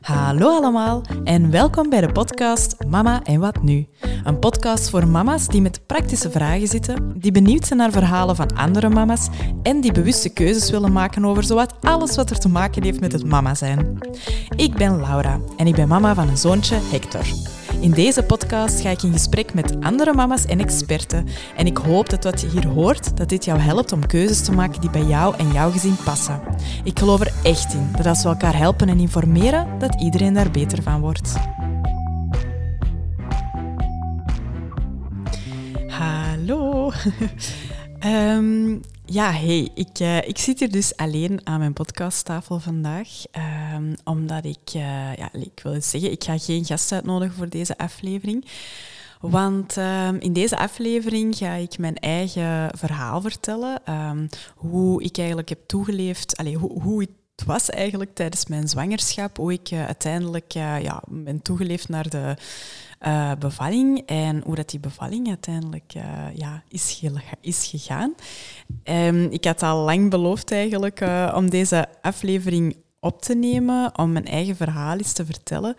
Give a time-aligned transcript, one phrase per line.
[0.00, 3.86] Hallo allemaal en welkom bij de podcast Mama en wat nu?
[4.24, 8.56] Een podcast voor mama's die met praktische vragen zitten, die benieuwd zijn naar verhalen van
[8.56, 9.28] andere mama's
[9.62, 13.12] en die bewuste keuzes willen maken over zowat alles wat er te maken heeft met
[13.12, 13.98] het mama zijn.
[14.56, 17.55] Ik ben Laura en ik ben mama van een zoontje Hector.
[17.80, 21.26] In deze podcast ga ik in gesprek met andere mama's en experten.
[21.56, 24.52] En ik hoop dat wat je hier hoort, dat dit jou helpt om keuzes te
[24.52, 26.40] maken die bij jou en jouw gezin passen.
[26.84, 30.50] Ik geloof er echt in dat als we elkaar helpen en informeren, dat iedereen daar
[30.50, 31.34] beter van wordt.
[35.88, 36.92] Hallo.
[38.04, 43.08] um, Ja, hey, ik, uh, ik zit hier dus alleen aan mijn podcasttafel vandaag.
[43.74, 47.48] Um, omdat ik, uh, ja, ik wil eens zeggen, ik ga geen gast uitnodigen voor
[47.48, 48.44] deze aflevering.
[49.20, 53.80] Want um, in deze aflevering ga ik mijn eigen verhaal vertellen.
[53.88, 59.36] Um, hoe ik eigenlijk heb toegeleefd, allez, hoe, hoe het was eigenlijk tijdens mijn zwangerschap,
[59.36, 62.36] hoe ik uh, uiteindelijk ja, ben toegeleefd naar de
[63.06, 66.02] uh, bevalling en hoe dat die bevalling uiteindelijk uh,
[66.34, 67.02] ja, is,
[67.40, 68.14] is gegaan.
[68.84, 74.12] Um, ik had al lang beloofd eigenlijk uh, om deze aflevering op te nemen, om
[74.12, 75.76] mijn eigen verhaal eens te vertellen.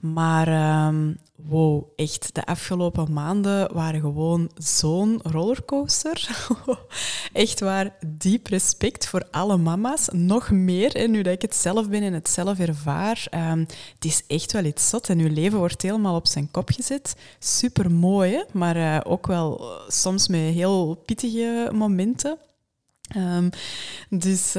[0.00, 6.46] Maar um, wow, echt, de afgelopen maanden waren gewoon zo'n rollercoaster.
[7.32, 10.08] echt waar, diep respect voor alle mama's.
[10.12, 13.26] Nog meer, hè, nu dat ik het zelf ben en het zelf ervaar.
[13.34, 16.70] Um, het is echt wel iets zot en uw leven wordt helemaal op zijn kop
[16.70, 17.16] gezet.
[17.38, 22.38] Super mooi, maar uh, ook wel uh, soms met heel pittige momenten.
[23.16, 23.50] Um,
[24.08, 24.52] dus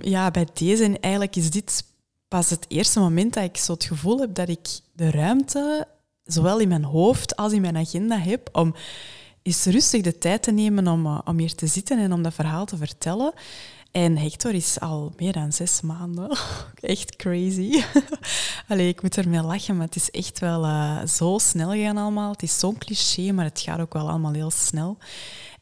[0.00, 1.84] ja, bij deze, eigenlijk is dit
[2.28, 5.86] pas het eerste moment dat ik zo het gevoel heb dat ik de ruimte,
[6.24, 8.74] zowel in mijn hoofd als in mijn agenda heb, om
[9.42, 12.34] eens rustig de tijd te nemen om, uh, om hier te zitten en om dat
[12.34, 13.32] verhaal te vertellen.
[13.90, 16.38] En Hector is al meer dan zes maanden.
[16.80, 17.82] echt crazy.
[18.68, 22.30] Allee, ik moet ermee lachen, maar het is echt wel uh, zo snel gegaan allemaal.
[22.30, 24.98] Het is zo'n cliché, maar het gaat ook wel allemaal heel snel.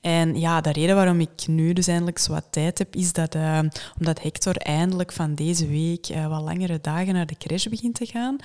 [0.01, 3.35] En ja, de reden waarom ik nu dus eindelijk zo wat tijd heb, is dat
[3.35, 3.59] uh,
[3.99, 8.07] omdat Hector eindelijk van deze week uh, wat langere dagen naar de crash begint te
[8.07, 8.37] gaan.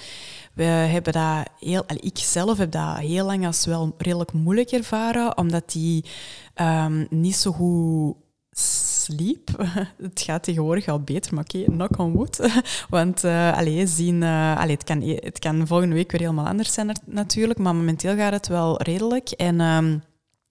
[0.53, 5.37] We hebben dat heel, ik zelf heb dat heel lang als wel redelijk moeilijk ervaren,
[5.37, 6.03] omdat hij
[6.85, 8.15] um, niet zo goed
[8.51, 9.49] sliep.
[10.01, 12.61] Het gaat tegenwoordig al beter, maar oké, knock on wood.
[12.89, 17.59] Want uh, zien, uh, het, kan, het kan volgende week weer helemaal anders zijn natuurlijk,
[17.59, 19.29] maar momenteel gaat het wel redelijk.
[19.29, 19.59] En...
[19.59, 20.03] Um,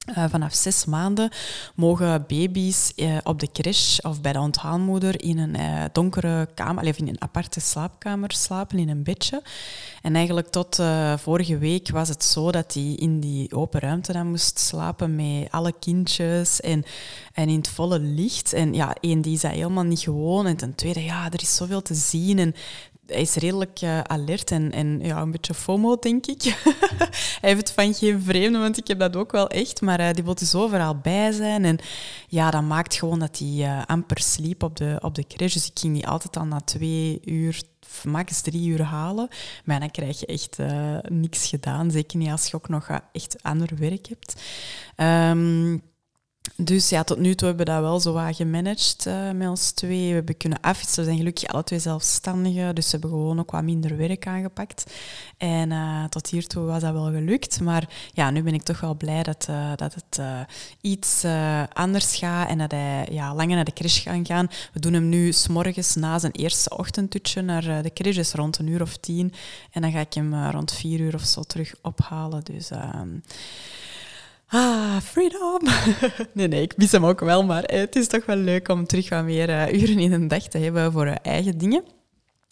[0.09, 1.31] uh, vanaf zes maanden
[1.75, 6.87] mogen baby's uh, op de crash of bij de onthaalmoeder in een uh, donkere kamer,
[6.87, 9.43] of in een aparte slaapkamer slapen, in een bedje.
[10.03, 10.83] En eigenlijk tot
[11.17, 15.51] vorige week was het zo dat hij in die open ruimte dan moest slapen met
[15.51, 16.85] alle kindjes en,
[17.33, 18.53] en in het volle licht.
[18.53, 20.47] En ja, één, die is dat helemaal niet gewoon.
[20.47, 22.39] En ten tweede, ja, er is zoveel te zien.
[22.39, 22.55] En
[23.11, 26.43] hij is redelijk uh, alert en, en ja, een beetje FOMO, denk ik.
[27.41, 29.81] hij heeft het van geen vreemde, want ik heb dat ook wel echt.
[29.81, 31.65] Maar uh, die wil dus overal bij zijn.
[31.65, 31.79] En
[32.29, 35.53] ja, dat maakt gewoon dat hij uh, amper sliep op de, op de crash.
[35.53, 37.63] Dus ik ging die altijd al na twee uur,
[38.05, 39.29] max drie uur halen.
[39.65, 40.59] Maar dan krijg je echt
[41.09, 41.91] niks gedaan.
[41.91, 44.43] Zeker niet als je ook nog echt ander werk hebt.
[44.97, 45.83] Um,
[46.57, 49.71] dus ja, tot nu toe hebben we dat wel zo wat gemanaged uh, met ons
[49.71, 50.09] twee.
[50.09, 50.99] We hebben kunnen afwisselen.
[50.99, 54.93] We zijn gelukkig alle twee zelfstandigen, dus we hebben gewoon ook wat minder werk aangepakt.
[55.37, 57.61] En uh, tot hiertoe was dat wel gelukt.
[57.61, 60.21] Maar ja, nu ben ik toch wel blij dat, uh, dat het
[60.81, 61.25] iets
[61.73, 64.49] anders gaat en dat hij ja, langer naar de crash kan gaan.
[64.73, 68.67] We doen hem nu s'morgens na zijn eerste ochtendtutje naar de crash, dus rond een
[68.67, 69.33] uur of tien.
[69.71, 72.45] En dan ga ik hem rond vier uur of zo terug ophalen.
[72.45, 73.09] Dus ehm,
[74.53, 75.61] Ah, freedom.
[76.33, 79.09] nee, nee, ik mis hem ook wel, maar het is toch wel leuk om terug
[79.09, 81.85] wat meer uh, uren in een dag te hebben voor uh, eigen dingen.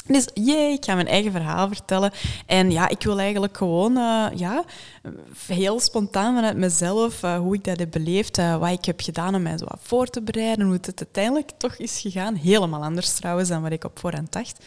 [0.07, 2.11] Dus jee, ik ga mijn eigen verhaal vertellen.
[2.47, 3.93] En ja, ik wil eigenlijk gewoon
[4.35, 4.65] ja,
[5.47, 9.59] heel spontaan vanuit mezelf, hoe ik dat heb beleefd, wat ik heb gedaan om mij
[9.59, 12.35] zo wat voor te bereiden, hoe het uiteindelijk toch is gegaan.
[12.35, 14.65] Helemaal anders trouwens dan wat ik op voorhand dacht.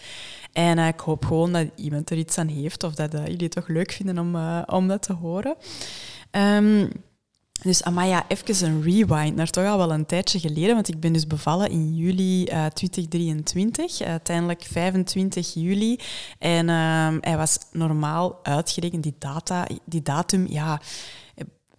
[0.51, 3.67] En ik hoop gewoon dat iemand er iets aan heeft of dat jullie het toch
[3.67, 4.35] leuk vinden om,
[4.65, 5.55] om dat te horen.
[6.31, 6.89] Um,
[7.63, 11.13] dus Amaya, even een rewind naar toch al wel een tijdje geleden, want ik ben
[11.13, 15.99] dus bevallen in juli uh, eh, 2023, uiteindelijk 25 juli.
[16.39, 20.81] En uh, hij was normaal uitgerekend, die, data, die datum, ja...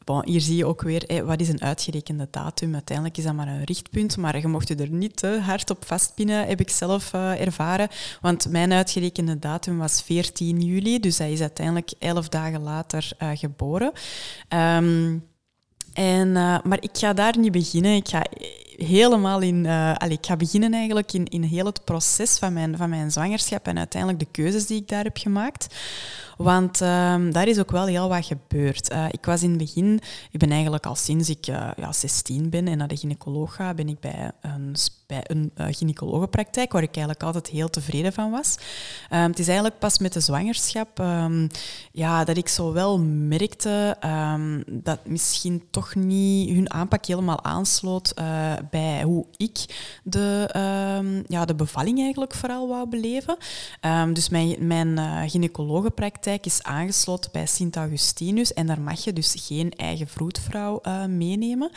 [0.05, 2.75] Bon, hier zie je ook weer, wat is een uitgerekende datum?
[2.75, 5.85] Uiteindelijk is dat maar een richtpunt, maar je mocht je er niet te hard op
[5.87, 7.89] vastpinnen, heb ik zelf ervaren.
[8.21, 13.93] Want mijn uitgerekende datum was 14 juli, dus hij is uiteindelijk 11 dagen later geboren.
[14.49, 15.31] Um,
[15.93, 17.95] en, uh, maar ik ga daar niet beginnen.
[17.95, 18.23] Ik ga
[18.77, 19.65] helemaal in...
[19.65, 23.67] Uh, ik ga beginnen eigenlijk in, in heel het proces van mijn, van mijn zwangerschap
[23.67, 25.75] en uiteindelijk de keuzes die ik daar heb gemaakt.
[26.43, 28.93] Want um, daar is ook wel heel wat gebeurd.
[28.93, 30.01] Uh, ik was in het begin,
[30.31, 33.75] ik ben eigenlijk al sinds ik uh, ja, 16 ben en naar de gynaecoloog ga,
[33.75, 34.75] ben ik bij een,
[35.07, 38.57] bij een uh, gynaecologenpraktijk waar ik eigenlijk altijd heel tevreden van was.
[39.11, 41.47] Um, het is eigenlijk pas met de zwangerschap um,
[41.93, 43.97] ja, dat ik zo wel merkte
[44.67, 48.15] dat misschien toch niet hun aanpak helemaal aansloot
[48.71, 49.59] bij hoe ik
[50.03, 50.49] de,
[51.27, 53.37] ja, de bevalling eigenlijk vooral wou beleven.
[54.13, 54.99] dus mijn, mijn
[55.31, 61.05] gynaecologenpraktijk is aangesloten bij Sint Augustinus en daar mag je dus geen eigen vroedvrouw uh,
[61.05, 61.71] meenemen.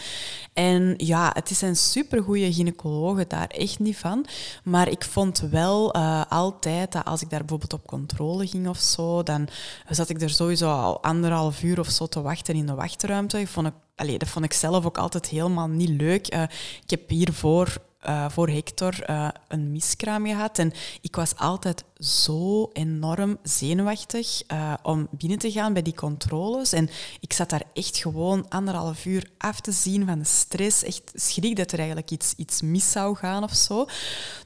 [0.53, 4.25] En ja, het is een supergoeie gynaecologe, daar echt niet van.
[4.63, 8.79] Maar ik vond wel uh, altijd dat als ik daar bijvoorbeeld op controle ging of
[8.79, 9.47] zo, dan
[9.89, 13.39] zat ik er sowieso al anderhalf uur of zo te wachten in de wachtruimte.
[13.39, 16.33] Ik vond ik, allee, dat vond ik zelf ook altijd helemaal niet leuk.
[16.33, 16.41] Uh,
[16.83, 20.59] ik heb hiervoor uh, voor Hector uh, een miskraam gehad.
[20.59, 26.73] En ik was altijd zo enorm zenuwachtig uh, om binnen te gaan bij die controles.
[26.73, 30.83] En ik zat daar echt gewoon anderhalf uur af te zien van de stress.
[30.83, 33.85] Echt schrik dat er eigenlijk iets, iets mis zou gaan of zo.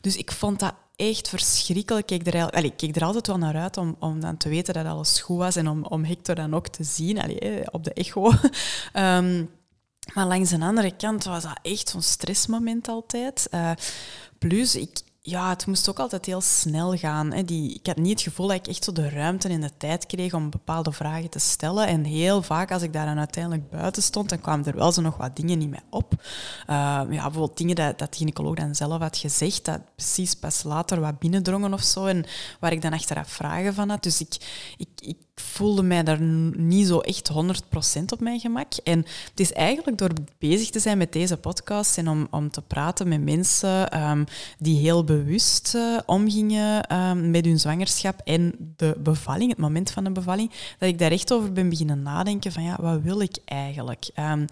[0.02, 2.12] Dus ik vond dat echt verschrikkelijk.
[2.12, 4.74] Ik keek er, ik keek er altijd wel naar uit om, om dan te weten
[4.74, 7.94] dat alles goed was en om, om Hector dan ook te zien allee, op de
[7.94, 8.32] echo.
[8.94, 9.50] um,
[10.14, 13.48] Maar langs de andere kant was dat echt zo'n stressmoment altijd.
[13.52, 13.72] Uh,
[14.38, 17.34] plus, ik, ja, het moest ook altijd heel snel gaan.
[17.34, 17.44] Hè.
[17.44, 20.06] Die, ik had niet het gevoel dat ik echt zo de ruimte en de tijd
[20.06, 21.88] kreeg om bepaalde vragen te stellen.
[21.88, 25.02] En heel vaak, als ik daar dan uiteindelijk buiten stond, dan kwamen er wel zo
[25.02, 26.14] nog wat dingen niet meer op.
[26.22, 26.26] Uh,
[26.66, 31.00] ja, bijvoorbeeld dingen dat, dat de gynaecoloog dan zelf had gezegd, dat precies pas later
[31.00, 32.06] wat binnendrongen of zo.
[32.06, 32.26] En
[32.60, 34.04] waar ik dan achteraf vragen van had.
[34.04, 34.36] Dus ik,
[34.78, 36.22] ik, ik voelde mij daar
[36.58, 37.32] niet zo echt
[38.00, 38.74] 100% op mijn gemak.
[38.84, 38.98] En
[39.30, 43.08] het is eigenlijk door bezig te zijn met deze podcast en om, om te praten
[43.08, 44.26] met mensen um,
[44.58, 50.04] die heel bewust uh, omgingen um, met hun zwangerschap en de bevalling, het moment van
[50.04, 53.38] de bevalling, dat ik daar echt over ben beginnen nadenken van ja, wat wil ik
[53.46, 54.10] eigenlijk?
[54.20, 54.46] Um,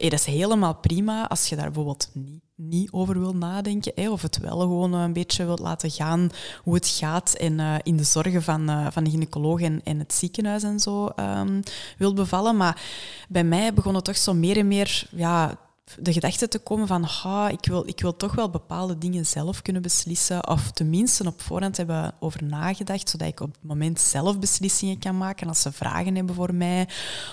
[0.00, 4.10] hey, dat is helemaal prima als je daar bijvoorbeeld niet, niet over wil nadenken.
[4.10, 6.30] Of het wel gewoon een beetje wilt laten gaan
[6.62, 10.12] hoe het gaat en uh, in de zorgen van, uh, van de gynaecoloog en, het
[10.12, 11.62] ziekenhuis en zo um,
[11.98, 12.56] wil bevallen.
[12.56, 12.82] Maar
[13.28, 15.58] bij mij begon het toch zo meer en meer ja,
[15.98, 17.08] de gedachte te komen van
[17.50, 20.48] ik, wil, ik wil toch wel bepaalde dingen zelf kunnen beslissen.
[20.48, 25.18] Of tenminste op voorhand hebben over nagedacht, zodat ik op het moment zelf beslissingen kan
[25.18, 26.88] maken als ze vragen hebben voor mij.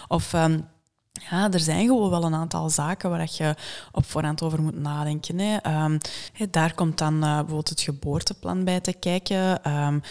[0.07, 0.33] Of...
[0.33, 0.65] Um,
[1.29, 3.55] ja, er zijn gewoon wel een aantal zaken waar je
[3.91, 5.39] op voorhand over moet nadenken.
[5.39, 5.83] Hè.
[5.83, 5.97] Um,
[6.51, 9.71] daar komt dan uh, bijvoorbeeld het geboorteplan bij te kijken.
[9.71, 10.01] Um,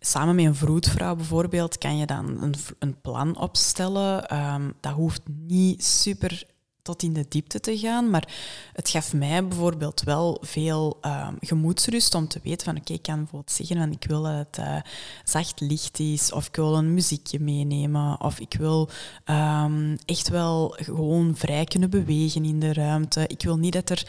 [0.00, 4.36] samen met een vroedvrouw bijvoorbeeld kan je dan een, een plan opstellen.
[4.36, 6.44] Um, dat hoeft niet super
[6.86, 8.10] tot in de diepte te gaan.
[8.10, 8.28] Maar
[8.72, 13.16] het gaf mij bijvoorbeeld wel veel uh, gemoedsrust om te weten van oké, ik kan
[13.16, 14.76] bijvoorbeeld zeggen van ik wil dat het uh,
[15.24, 18.88] zacht licht is of ik wil een muziekje meenemen of ik wil
[19.24, 23.24] um, echt wel gewoon vrij kunnen bewegen in de ruimte.
[23.26, 24.04] Ik wil niet dat er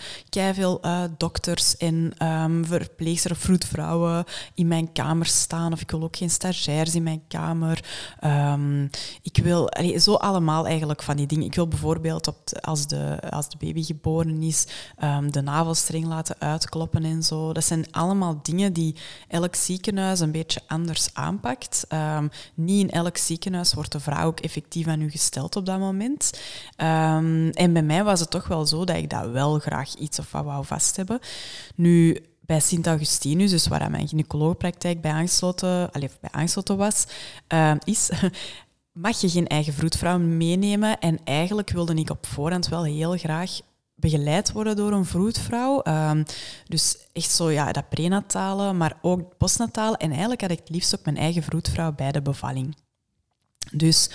[0.53, 6.03] veel uh, dokters en um, verpleegsters of vroedvrouwen in mijn kamer staan of ik wil
[6.03, 7.83] ook geen stagiairs in mijn kamer.
[9.21, 11.45] Ik wil zo allemaal eigenlijk van die dingen.
[11.45, 14.67] Ik wil bijvoorbeeld op als de, als de baby geboren is,
[15.03, 17.53] um, de navelstreng laten uitkloppen en zo.
[17.53, 18.95] Dat zijn allemaal dingen die
[19.27, 21.85] elk ziekenhuis een beetje anders aanpakt.
[21.93, 25.79] Um, niet in elk ziekenhuis wordt de vraag ook effectief aan u gesteld op dat
[25.79, 26.39] moment.
[26.77, 30.19] Um, en bij mij was het toch wel zo dat ik dat wel graag iets
[30.19, 31.19] of wat wou vast hebben.
[31.75, 37.05] Nu, bij Sint Augustinus, dus waar mijn gynaecoloogpraktijk bij aangesloten, bij aangesloten was,
[37.83, 38.09] is,
[38.97, 40.99] mag je geen eigen vroedvrouw meenemen.
[40.99, 43.59] En eigenlijk wilde ik op voorhand wel heel graag
[43.95, 45.81] begeleid worden door een vroedvrouw.
[45.83, 46.23] Um,
[46.65, 49.97] dus echt zo, ja, dat prenatale, maar ook postnatale.
[49.97, 52.75] En eigenlijk had ik het liefst ook mijn eigen vroedvrouw bij de bevalling.
[53.71, 54.09] Dus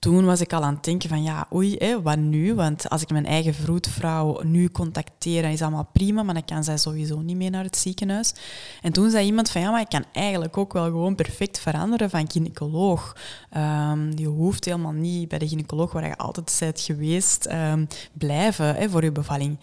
[0.00, 2.54] toen was ik al aan het denken van ja, oei, hè, wat nu?
[2.54, 6.64] Want als ik mijn eigen vroedvrouw nu contacteer, dan is allemaal prima, maar dan kan
[6.64, 8.34] zij sowieso niet mee naar het ziekenhuis.
[8.82, 12.10] En toen zei iemand van ja, maar ik kan eigenlijk ook wel gewoon perfect veranderen
[12.10, 13.16] van gynaecoloog.
[13.56, 18.74] Um, je hoeft helemaal niet bij de gynaecoloog waar je altijd bent geweest um, blijven
[18.74, 19.58] hè, voor je bevalling.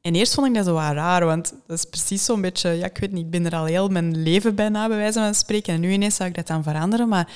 [0.00, 2.86] En eerst vond ik dat zo wel raar, want dat is precies zo'n beetje, ja,
[2.86, 5.74] ik weet niet, ik ben er al heel mijn leven bijna bij wijze van spreken.
[5.74, 7.08] En nu ineens zou ik dat dan veranderen.
[7.08, 7.28] Maar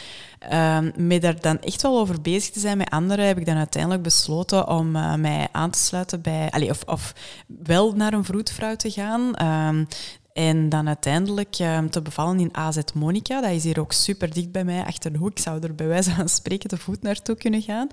[0.52, 3.56] um, met daar dan echt wel over bezig te zijn met anderen, heb ik dan
[3.56, 7.14] uiteindelijk besloten om uh, mij aan te sluiten bij, of, of
[7.46, 9.46] wel naar een vroedvrouw te gaan.
[9.68, 9.88] Um,
[10.34, 13.40] En dan uiteindelijk um, te bevallen in AZ Monica.
[13.40, 15.30] Dat is hier ook super dicht bij mij, achter de hoek.
[15.30, 17.88] Ik zou er bij wijze van spreken te voet naartoe kunnen gaan.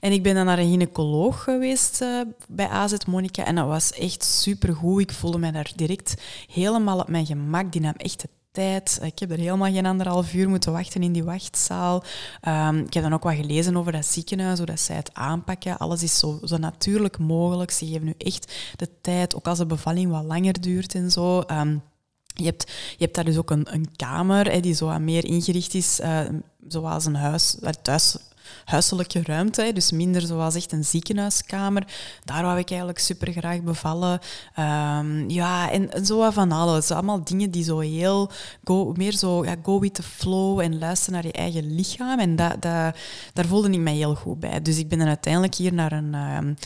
[0.00, 3.44] En ik ben dan naar een gynaecoloog geweest uh, bij AZ Monica.
[3.44, 5.00] En dat was echt super goed.
[5.00, 6.14] Ik voelde me daar direct
[6.52, 7.72] helemaal op mijn gemak.
[7.72, 11.24] Die nam echt de Ik heb er helemaal geen anderhalf uur moeten wachten in die
[11.24, 12.04] wachtzaal.
[12.48, 15.78] Um, ik heb dan ook wat gelezen over dat ziekenhuis, hoe dat zij het aanpakken.
[15.78, 17.70] Alles is zo, zo natuurlijk mogelijk.
[17.70, 21.42] Ze geven nu echt de tijd, ook als de bevalling wat langer duurt en zo.
[21.50, 21.82] Um,
[22.26, 25.74] je hebt, je hebt daar dus ook een, een kamer hè, die zo meer ingericht
[25.74, 26.20] is, uh,
[26.68, 28.16] zoals een huis, thuis
[28.64, 29.70] huiselijke ruimte.
[29.74, 31.86] Dus minder zoals echt een ziekenhuiskamer.
[32.24, 34.20] Daar wou ik eigenlijk super graag bevallen.
[34.58, 36.90] Um, ja, en, zo van alles.
[36.90, 38.30] Allemaal dingen die zo heel...
[38.64, 42.18] Go, meer zo ja, go with the flow en luisteren naar je eigen lichaam.
[42.18, 42.94] En daar
[43.34, 44.62] voelde ik mij heel goed bij.
[44.62, 46.56] Dus ik ben dan uiteindelijk hier naar een, um,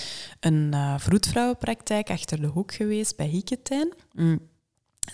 [0.40, 3.94] een uh, vroedvrouwenpraktijk achter de hoek geweest bij Hieketijn.
[4.12, 4.40] Mm.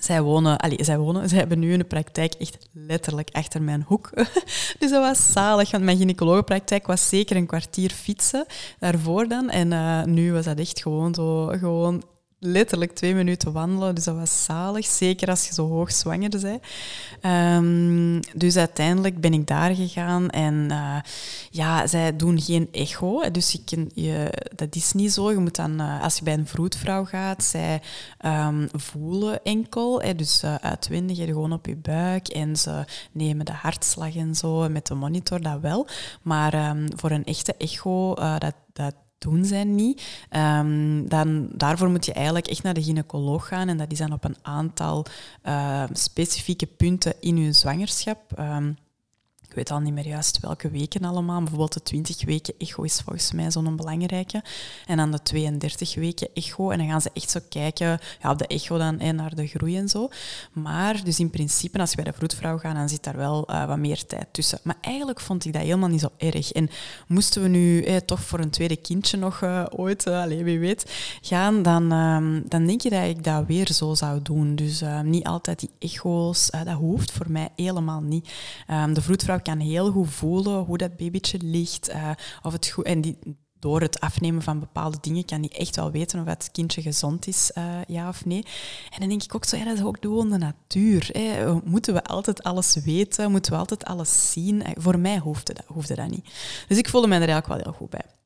[0.01, 4.11] Zij wonen, allez, zij wonen, zij hebben nu een praktijk echt letterlijk achter mijn hoek.
[4.79, 8.47] dus dat was zalig, want mijn gynaecologenpraktijk was zeker een kwartier fietsen
[8.79, 9.51] daarvoor dan.
[9.51, 12.03] En uh, nu was dat echt gewoon zo, gewoon
[12.45, 13.95] letterlijk twee minuten wandelen.
[13.95, 16.63] Dus dat was zalig, zeker als je zo hoog zwanger bent.
[17.23, 20.97] Um, dus uiteindelijk ben ik daar gegaan en uh,
[21.51, 23.31] ja, zij doen geen echo.
[23.31, 25.31] Dus je, je, dat is niet zo.
[25.31, 27.83] Je moet dan, uh, als je bij een vroedvrouw gaat, zij
[28.25, 30.01] um, voelen enkel.
[30.01, 34.69] Hè, dus uh, uitwendig, gewoon op je buik en ze nemen de hartslag en zo
[34.69, 35.87] met de monitor, dat wel.
[36.23, 42.05] Maar um, voor een echte echo, dat, dat doen zij niet, um, dan, daarvoor moet
[42.05, 43.69] je eigenlijk echt naar de gynaecoloog gaan.
[43.69, 45.07] En dat is dan op een aantal
[45.45, 48.21] uh, specifieke punten in je zwangerschap.
[48.39, 48.77] Um,
[49.53, 51.39] ik weet al niet meer juist welke weken allemaal.
[51.39, 54.43] Bijvoorbeeld de 20 weken echo is volgens mij zo'n belangrijke.
[54.87, 56.71] En dan de 32 weken echo.
[56.71, 59.47] En dan gaan ze echt zo kijken ja, op de echo dan en naar de
[59.47, 60.09] groei en zo.
[60.53, 63.67] Maar dus in principe, als je bij de vroedvrouw gaat, dan zit daar wel uh,
[63.67, 64.59] wat meer tijd tussen.
[64.63, 66.53] Maar eigenlijk vond ik dat helemaal niet zo erg.
[66.53, 66.71] En
[67.07, 70.59] moesten we nu eh, toch voor een tweede kindje nog uh, ooit, uh, allez, wie
[70.59, 70.93] weet,
[71.23, 74.55] gaan, dan, uh, dan denk je dat ik dat weer zo zou doen.
[74.55, 78.33] Dus niet altijd die echo's, dat hoeft voor mij helemaal niet.
[78.71, 81.91] Um, de vroedvrouw kan heel goed voelen hoe dat babytje ligt.
[81.91, 82.11] Uh,
[82.43, 83.19] of het goed, en die,
[83.63, 87.27] door het afnemen van bepaalde dingen kan die echt wel weten of het kindje gezond
[87.27, 88.45] is, uh, ja of nee.
[88.91, 91.11] En dan denk ik ook zo, ja, dat is ook gewoon de natuur.
[91.65, 93.31] Moeten we altijd alles weten?
[93.31, 94.63] Moeten we altijd alles zien?
[94.63, 96.25] Eh, voor mij hoefde dat, hoefde dat niet.
[96.69, 98.22] Dus ik voelde mij er eigenlijk wel heel goed bij.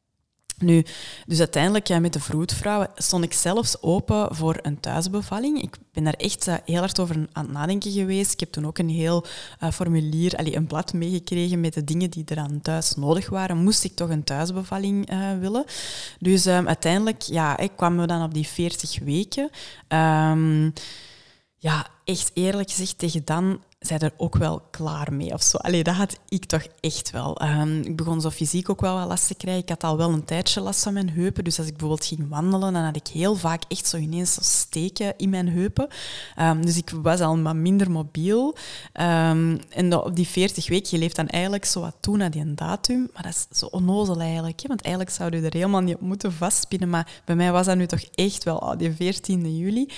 [0.59, 0.85] Nu,
[1.27, 5.63] dus uiteindelijk ja, met de vroedvrouw stond ik zelfs open voor een thuisbevalling.
[5.63, 8.33] Ik ben daar echt uh, heel hard over aan het nadenken geweest.
[8.33, 9.25] Ik heb toen ook een heel
[9.63, 13.57] uh, formulier, allee, een blad meegekregen met de dingen die er aan thuis nodig waren.
[13.57, 15.65] Moest ik toch een thuisbevalling uh, willen?
[16.19, 19.51] Dus um, uiteindelijk ja, ik kwam we dan op die 40 weken.
[19.89, 20.73] Um,
[21.57, 25.57] ja, echt eerlijk gezegd, tegen dan zij er ook wel klaar mee of zo.
[25.57, 27.43] Allee, dat had ik toch echt wel.
[27.43, 29.62] Um, ik begon zo fysiek ook wel wat last te krijgen.
[29.62, 31.45] Ik had al wel een tijdje last van mijn heupen.
[31.45, 34.40] Dus als ik bijvoorbeeld ging wandelen, dan had ik heel vaak echt zo ineens zo
[34.43, 35.88] steken in mijn heupen.
[36.40, 38.57] Um, dus ik was al wat minder mobiel.
[38.93, 42.55] Um, en op die 40 weken, je leeft dan eigenlijk zo wat toe naar die
[42.55, 43.11] datum.
[43.12, 44.61] Maar dat is zo onnozel eigenlijk.
[44.61, 44.69] Hè?
[44.69, 46.90] Want eigenlijk zou je er helemaal niet op moeten vastpinnen.
[46.90, 49.88] Maar bij mij was dat nu toch echt wel oh, die 14 juli.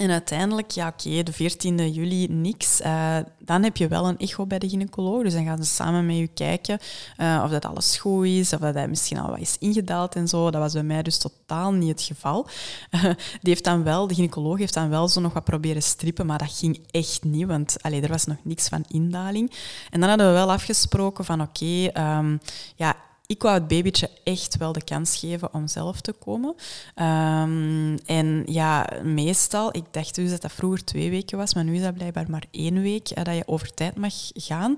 [0.00, 2.80] En uiteindelijk, ja oké, de 14e juli niks.
[2.80, 5.22] Uh, dan heb je wel een echo bij de gynaecoloog.
[5.22, 6.78] Dus dan gaan ze samen met je kijken
[7.18, 10.28] uh, of dat alles goed is, of dat hij misschien al wat is ingedaald en
[10.28, 10.50] zo.
[10.50, 12.46] Dat was bij mij dus totaal niet het geval.
[12.90, 13.02] Uh,
[13.42, 16.38] die heeft dan wel, de gynaecoloog heeft dan wel zo nog wat proberen strippen, maar
[16.38, 19.52] dat ging echt niet, want allee, er was nog niks van indaling.
[19.90, 22.40] En dan hadden we wel afgesproken van oké, um,
[22.76, 22.96] ja,
[23.30, 26.54] ik wou het babytje echt wel de kans geven om zelf te komen.
[26.94, 31.74] Um, en ja, meestal, ik dacht dus dat dat vroeger twee weken was, maar nu
[31.74, 34.74] is dat blijkbaar maar één week uh, dat je over tijd mag gaan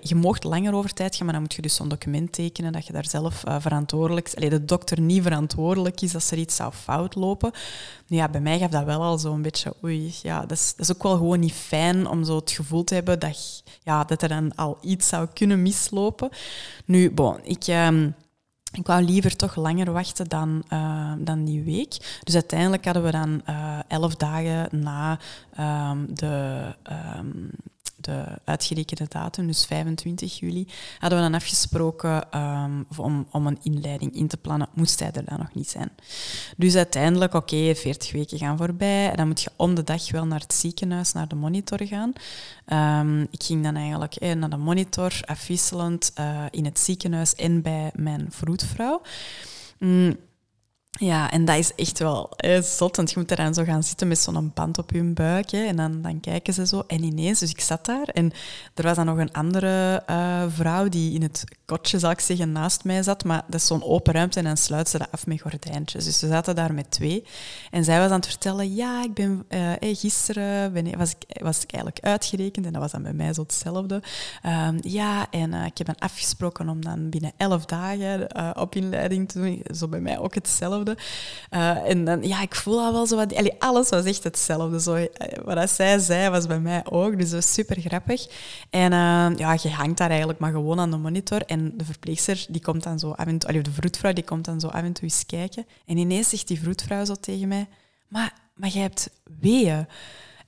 [0.00, 2.86] je mocht langer over tijd gaan, maar dan moet je dus zo'n document tekenen dat
[2.86, 4.32] je daar zelf uh, verantwoordelijk...
[4.34, 7.50] Allee, de dokter niet verantwoordelijk is als er iets zou fout lopen.
[8.06, 9.74] Ja, bij mij gaf dat wel al zo'n beetje...
[9.84, 13.18] Oei, ja, dat is, ook wel gewoon niet fijn om zo het gevoel te hebben
[13.18, 16.28] dat, ja, dat er dan al iets zou kunnen mislopen.
[16.84, 17.66] Nu, bon, ik...
[17.66, 18.14] Um,
[18.72, 22.20] ik wou liever toch langer wachten dan, uh, dan die week.
[22.22, 25.18] Dus uiteindelijk hadden we dan uh, elf dagen na
[25.90, 26.74] um, de...
[27.96, 30.66] de uitgerekende datum, dus 25 juli,
[30.98, 35.24] hadden we dan afgesproken um, om, om een inleiding in te plannen, moest hij er
[35.24, 35.90] dan nog niet zijn.
[36.56, 40.26] Dus uiteindelijk, oké, 40 weken gaan voorbij, en dan moet je om de dag wel
[40.26, 42.12] naar het ziekenhuis, naar de monitor gaan.
[43.02, 47.62] Um, ik ging dan eigenlijk eh, naar de monitor, afwisselend uh, in het ziekenhuis en
[47.62, 49.02] bij mijn vroedvrouw.
[49.78, 50.16] Mm,
[50.98, 53.82] Ja, en dat is echt wel eh, zot, want je moet er dan zo gaan
[53.82, 55.50] zitten met zo'n band op je buik.
[55.50, 56.82] Hè, en dan, dan kijken ze zo.
[56.86, 58.32] En ineens, dus ik zat daar en
[58.74, 62.52] er was dan nog een andere uh, vrouw die in het kotje, zal ik zeggen,
[62.52, 63.24] naast mij zat.
[63.24, 66.04] Maar dat is zo'n open ruimte en dan sluit ze dat af met gordijntjes.
[66.04, 67.24] Dus we zaten daar met twee.
[67.70, 71.72] En zij was aan het vertellen, ja, ik ben, uh, gisteren was, ik, was ik
[71.72, 74.02] eigenlijk uitgerekend en dat was dan bij mij zo hetzelfde.
[74.46, 79.28] Um, ja, en uh, ik heb dan afgesproken om dan binnen elf dagen op inleiding
[79.28, 79.62] te doen.
[79.74, 80.85] Zo bij mij ook hetzelfde.
[80.94, 83.58] Uh, en dan, ja, ik voel al wel zo wat...
[83.58, 84.80] Alles was echt hetzelfde.
[84.80, 85.08] Zo, eh,
[85.44, 87.18] wat zij zei, was bij mij ook.
[87.18, 88.26] Dus dat was super grappig.
[88.70, 91.42] En uh, ja, je hangt daar eigenlijk maar gewoon aan de monitor.
[91.42, 94.66] En de verpleegster, die komt dan zo af en de vroedvrouw, die komt dan zo
[94.66, 95.66] af en toe eens kijken.
[95.86, 97.66] En ineens zegt die vroedvrouw zo tegen mij...
[98.08, 99.86] Maar, maar jij hebt weeën.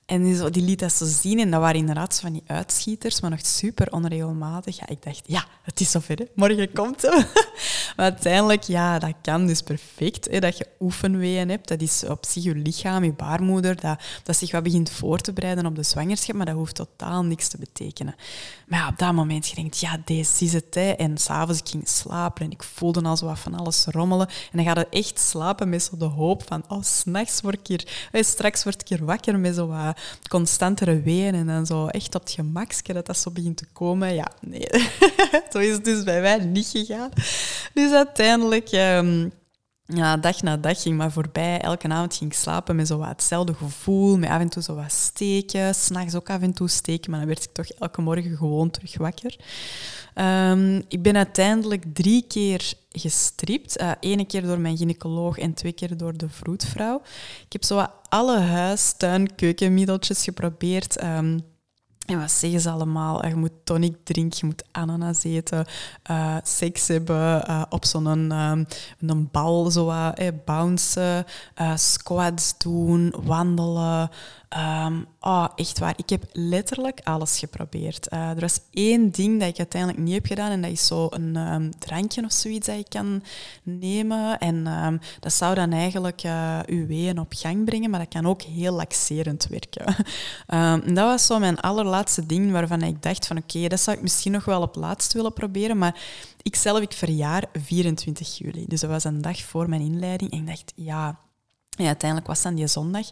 [0.09, 3.21] En die, zo, die liet dat zo zien en dat waren inderdaad van die uitschieters,
[3.21, 4.85] maar nog super onregelmatig.
[4.85, 6.25] Ik dacht, ja, het is zover, hè.
[6.35, 7.25] morgen komt hem.
[7.95, 11.67] maar uiteindelijk, ja, dat kan dus perfect, hè, dat je oefenweeën hebt.
[11.67, 15.33] Dat is op zich je lichaam, je baarmoeder, dat, dat zich wat begint voor te
[15.33, 18.15] bereiden op de zwangerschap, maar dat hoeft totaal niks te betekenen.
[18.67, 20.75] Maar ja, op dat moment, je denkt, ja, deze is het.
[20.75, 20.89] Hè.
[20.89, 24.27] En s'avonds, ik ging slapen en ik voelde al zo wat van alles rommelen.
[24.27, 27.67] En dan gaat het echt slapen met zo de hoop van, oh, s'nachts word ik
[27.67, 27.87] hier,
[28.23, 29.97] straks word ik hier wakker met zo wat
[30.29, 34.13] constantere weeën en zo echt op het gemakske dat dat zo begint te komen.
[34.13, 34.67] Ja, nee.
[35.51, 37.09] zo is het dus bij mij niet gegaan.
[37.73, 38.71] Dus uiteindelijk...
[38.71, 39.31] Um,
[39.93, 41.61] ja, dag na dag ging maar voorbij.
[41.61, 44.75] Elke avond ging ik slapen met zo wat hetzelfde gevoel, met af en toe zo
[44.75, 48.37] wat steken, s'nachts ook af en toe steken, maar dan werd ik toch elke morgen
[48.37, 49.35] gewoon terug wakker.
[50.15, 53.81] Um, ik ben uiteindelijk drie keer gestript.
[53.81, 57.01] Uh, Eén keer door mijn gynaecoloog en twee keer door de vroedvrouw.
[57.45, 61.03] Ik heb zo alle huis, tuin, keukenmiddeltjes geprobeerd.
[61.03, 61.41] Um,
[62.09, 63.25] en wat zeggen ze allemaal?
[63.25, 65.65] Je moet tonic drinken, je moet ananas eten,
[66.11, 68.05] uh, seks hebben, uh, op zo'n
[69.09, 69.91] een bal zo,
[71.61, 74.09] uh, squats doen, wandelen,
[74.57, 75.93] Um, oh, echt waar.
[75.95, 78.13] Ik heb letterlijk alles geprobeerd.
[78.13, 81.07] Uh, er was één ding dat ik uiteindelijk niet heb gedaan en dat is zo
[81.09, 83.23] een um, drankje of zoiets dat je kan
[83.63, 84.39] nemen.
[84.39, 88.25] En um, dat zou dan eigenlijk uh, uw weeën op gang brengen, maar dat kan
[88.25, 89.95] ook heel laxerend werken.
[90.95, 94.31] dat was zo mijn allerlaatste ding waarvan ik dacht van oké, dat zou ik misschien
[94.31, 96.01] nog wel op laatst willen proberen, maar
[96.41, 98.65] ik zelf, ik verjaar 24 juli.
[98.67, 101.19] Dus dat was een dag voor mijn inleiding en ik dacht ja...
[101.69, 103.07] Ja, uiteindelijk was dan die zondag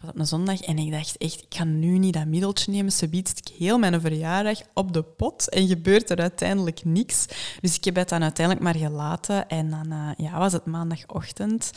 [0.00, 2.92] was op een zondag en ik dacht echt, ik ga nu niet dat middeltje nemen.
[2.92, 7.26] Ze biedt ik heel mijn verjaardag op de pot en gebeurt er uiteindelijk niks.
[7.60, 11.70] Dus ik heb het dan uiteindelijk maar gelaten en dan uh, ja, was het maandagochtend.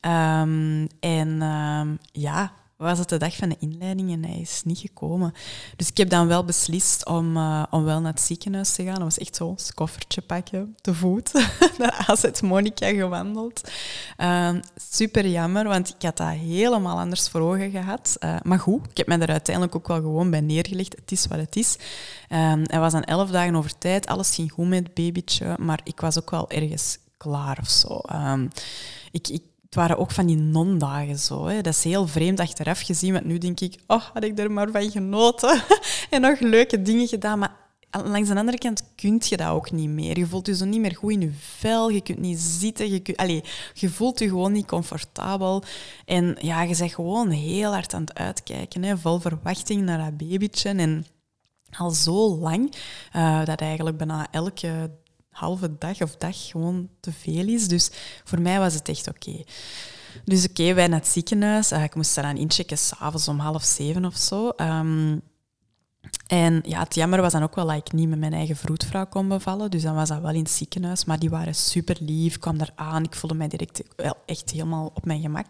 [0.00, 4.78] Um, en um, ja, was het de dag van de inleiding en hij is niet
[4.78, 5.32] gekomen.
[5.76, 8.94] Dus ik heb dan wel beslist om, uh, om wel naar het ziekenhuis te gaan.
[8.94, 11.32] Dat was echt zo'n koffertje pakken, te voet,
[11.78, 13.70] naar AZ Monica gewandeld.
[14.18, 14.50] Uh,
[14.90, 18.16] super jammer, want ik had dat helemaal anders voor ogen gehad.
[18.20, 20.96] Uh, maar goed, ik heb mij er uiteindelijk ook wel gewoon bij neergelegd.
[20.96, 21.76] Het is wat het is.
[22.28, 24.06] Ehm, hij was dan elf dagen over tijd.
[24.06, 28.00] Alles ging goed met het babytje, maar ik was ook wel ergens klaar of zo.
[28.12, 28.50] Um,
[29.10, 31.46] ik, ik het waren ook van die non-dagen zo.
[31.46, 31.60] Hè.
[31.60, 34.70] Dat is heel vreemd achteraf gezien, want nu denk ik, oh, had ik er maar
[34.70, 35.62] van genoten
[36.10, 37.38] en nog leuke dingen gedaan.
[37.38, 37.56] Maar
[37.90, 40.18] langs de andere kant kun je dat ook niet meer.
[40.18, 43.16] Je voelt je zo niet meer goed in je vel, je kunt niet zitten, je,
[43.16, 43.40] allez,
[43.74, 45.62] je voelt je gewoon niet comfortabel.
[46.04, 50.28] En ja, je bent gewoon heel hard aan het uitkijken, hè, vol verwachting naar dat
[50.28, 50.68] babytje.
[50.68, 51.06] En
[51.76, 52.74] al zo lang,
[53.16, 54.90] uh, dat eigenlijk bijna elke
[55.38, 57.68] halve dag of dag gewoon te veel is.
[57.68, 57.90] Dus
[58.24, 59.42] voor mij was het echt oké.
[60.24, 61.72] Dus oké, wij naar het ziekenhuis.
[61.72, 64.52] Uh, ik moest daar aan inchecken s'avonds om half zeven of zo.
[64.56, 65.22] Um,
[66.28, 69.06] en ja, het jammer was dan ook wel dat ik niet met mijn eigen vroedvrouw
[69.06, 69.70] kon bevallen.
[69.70, 71.04] Dus dan was dat wel in het ziekenhuis.
[71.04, 73.04] Maar die waren super lief, kwam daar aan.
[73.04, 75.46] Ik voelde mij direct wel echt helemaal op mijn gemak.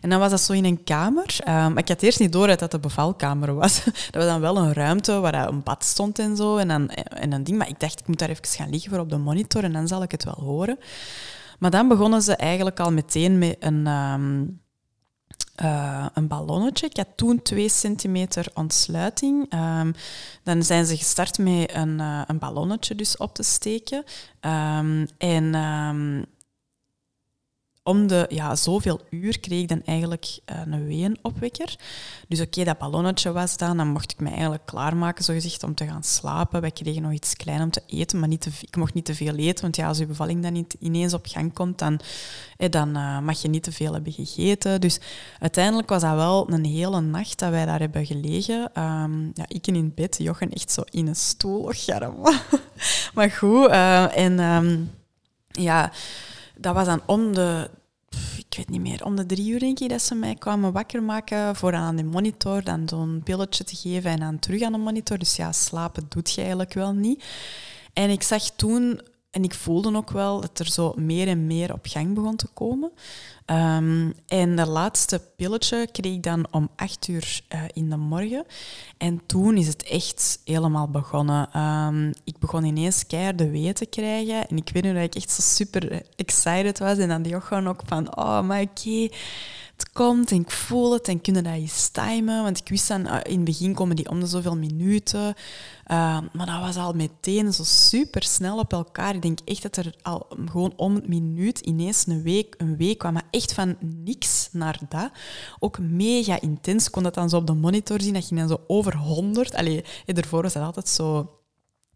[0.00, 1.36] En dan was dat zo in een kamer.
[1.48, 3.84] Um, ik had eerst niet door dat dat de bevalkamer was.
[3.84, 6.56] dat was dan wel een ruimte waar een bad stond en zo.
[6.56, 7.58] En, dan, en een ding.
[7.58, 9.88] Maar ik dacht, ik moet daar even gaan liggen voor op de monitor en dan
[9.88, 10.78] zal ik het wel horen.
[11.58, 13.86] Maar dan begonnen ze eigenlijk al meteen met een...
[13.86, 14.64] Um,
[15.62, 16.86] uh, een ballonnetje.
[16.86, 19.52] Ik had toen 2 centimeter ontsluiting.
[19.52, 19.94] Um,
[20.42, 24.04] dan zijn ze gestart met een, uh, een ballonnetje dus op te steken.
[24.40, 26.24] Um, en um,
[27.86, 31.76] om de ja, zoveel uur kreeg ik dan eigenlijk uh, een weenopwekker.
[32.28, 33.76] Dus oké, dat ballonnetje was dan.
[33.76, 36.60] Dan mocht ik me eigenlijk klaarmaken, zogezegd, om te gaan slapen.
[36.60, 39.14] Wij kregen nog iets klein om te eten, maar niet te, ik mocht niet te
[39.14, 39.62] veel eten.
[39.62, 42.00] Want ja, als je bevalling dan niet ineens op gang komt, dan,
[42.56, 44.80] eh, dan uh, mag je niet te veel hebben gegeten.
[44.80, 45.00] Dus
[45.38, 48.82] uiteindelijk was dat wel een hele nacht dat wij daar hebben gelegen.
[48.82, 51.62] Um, ja, ik in bed, Jochen echt zo in een stoel.
[51.62, 51.86] Och,
[53.14, 53.68] maar goed,
[54.14, 54.90] en um,
[55.50, 55.92] ja
[56.56, 57.70] dat was dan om de,
[58.36, 61.02] ik weet niet meer, om de drie uur denk ik dat ze mij kwamen wakker
[61.02, 64.78] maken voor aan de monitor, dan zo'n pilletje te geven en dan terug aan de
[64.78, 65.18] monitor.
[65.18, 67.24] Dus ja, slapen doet je eigenlijk wel niet.
[67.92, 69.00] En ik zag toen
[69.36, 72.46] en ik voelde ook wel dat er zo meer en meer op gang begon te
[72.54, 72.92] komen.
[73.46, 78.44] Um, en de laatste pilletje kreeg ik dan om acht uur uh, in de morgen.
[78.98, 81.60] En toen is het echt helemaal begonnen.
[81.60, 84.48] Um, ik begon ineens keihard wee te krijgen.
[84.48, 86.98] En ik weet nu dat ik echt zo super excited was.
[86.98, 88.88] En dan die gewoon ook van, oh, maar oké...
[88.88, 89.10] Okay
[89.76, 92.42] het komt en ik voel het en kunnen dat eens timen.
[92.42, 95.34] Want ik wist dan, eh, in het begin komen die om de zoveel minuten.
[95.90, 99.14] Uh, maar dat was al meteen zo super snel op elkaar.
[99.14, 102.98] Ik denk echt dat er al gewoon om het minuut ineens een week, een week
[102.98, 103.12] kwam.
[103.12, 105.10] Maar echt van niks naar dat.
[105.58, 106.86] Ook mega intens.
[106.86, 108.14] Ik kon dat dan zo op de monitor zien.
[108.14, 109.54] Dat ging dan zo over 100.
[109.54, 111.30] Allee, ervoor was dat altijd zo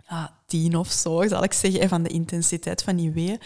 [0.07, 3.41] ah, 10 of zo, zal ik zeggen, van de intensiteit van die weeën.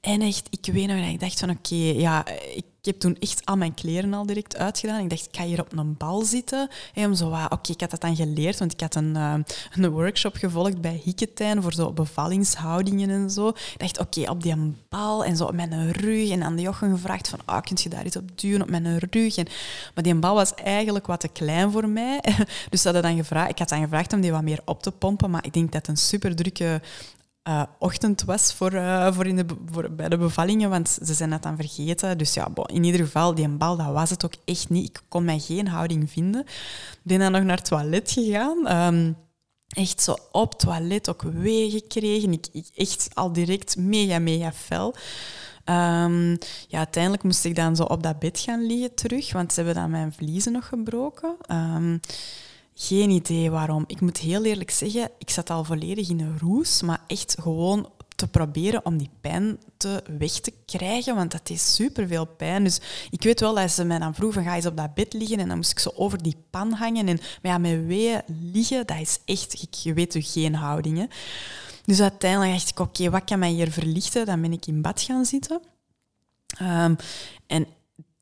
[0.00, 3.16] En echt, ik weet nog dat ik dacht van oké, ja, ik ik heb toen
[3.18, 5.00] echt al mijn kleren al direct uitgedaan.
[5.00, 6.68] Ik dacht, ik ga hier op een bal zitten.
[6.92, 9.34] Hey, om zo, oké, ik had dat dan geleerd, want ik had een, uh,
[9.74, 13.48] een workshop gevolgd bij Hikketijn voor zo bevallingshoudingen en zo.
[13.48, 14.54] Ik dacht, oké, op die
[14.88, 16.30] bal en zo op mijn rug.
[16.30, 18.98] En aan de jochen gevraagd van, oh, kun je daar iets op duwen op mijn
[18.98, 19.36] rug?
[19.36, 19.46] En,
[19.94, 22.20] maar die bal was eigenlijk wat te klein voor mij.
[22.70, 25.30] dus hadden dan gevraagd, ik had dan gevraagd om die wat meer op te pompen,
[25.30, 26.80] maar ik denk dat een super drukke
[27.48, 27.62] uh,
[28.26, 31.56] was voor, uh, voor, in de, voor bij de bevallingen, want ze zijn dat dan
[31.56, 32.18] vergeten.
[32.18, 34.88] Dus ja, in ieder geval, die bal, dat was het ook echt niet.
[34.88, 36.44] Ik kon mij geen houding vinden.
[37.02, 38.94] Ben dan nog naar het toilet gegaan.
[38.94, 39.16] Um,
[39.68, 42.32] echt zo op toilet ook wee gekregen.
[42.32, 44.94] Ik, ik, echt al direct mega, mega fel.
[45.64, 49.62] Um, ja, uiteindelijk moest ik dan zo op dat bed gaan liggen terug, want ze
[49.62, 51.36] hebben dan mijn vliezen nog gebroken.
[51.50, 52.00] Um,
[52.74, 53.84] geen idee waarom.
[53.86, 57.88] Ik moet heel eerlijk zeggen, ik zat al volledig in een roes, maar echt gewoon
[58.16, 62.64] te proberen om die pijn te weg te krijgen, want dat is superveel pijn.
[62.64, 65.12] Dus ik weet wel dat ze mij dan vroeg van ga eens op dat bed
[65.12, 67.08] liggen en dan moest ik zo over die pan hangen.
[67.08, 71.08] En maar ja, met weeën liggen, dat is echt, je weet toch geen houdingen.
[71.84, 74.26] Dus uiteindelijk dacht ik, oké, wat kan mij hier verlichten?
[74.26, 75.60] Dan ben ik in bad gaan zitten.
[76.62, 76.96] Um,
[77.46, 77.66] en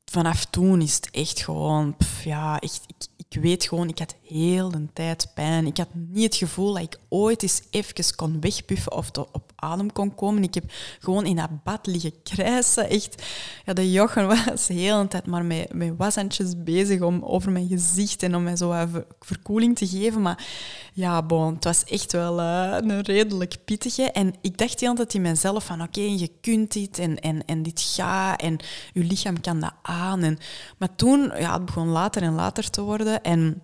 [0.05, 4.69] vanaf toen is het echt gewoon, ja, echt, ik, ik weet gewoon, ik had heel
[4.69, 5.65] de tijd pijn.
[5.65, 9.91] Ik had niet het gevoel dat ik ooit eens even kon wegpuffen of op adem
[9.91, 10.43] kon komen.
[10.43, 10.63] Ik heb
[10.99, 12.89] gewoon in dat bad liggen krijsen.
[12.89, 13.23] Echt,
[13.65, 17.67] ja, de jochen was de hele tijd maar met, met washandjes bezig om over mijn
[17.67, 20.21] gezicht en om mij zo even verkoeling te geven.
[20.21, 20.45] Maar
[20.93, 24.11] ja, bon, het was echt wel uh, een redelijk pittige.
[24.11, 27.45] En ik dacht de hele tijd in mezelf van oké, je kunt dit en, en,
[27.45, 28.57] en dit gaat en
[28.93, 30.23] je lichaam kan dat aan.
[30.23, 30.37] En,
[30.77, 33.61] maar toen, ja, het begon later en later te worden en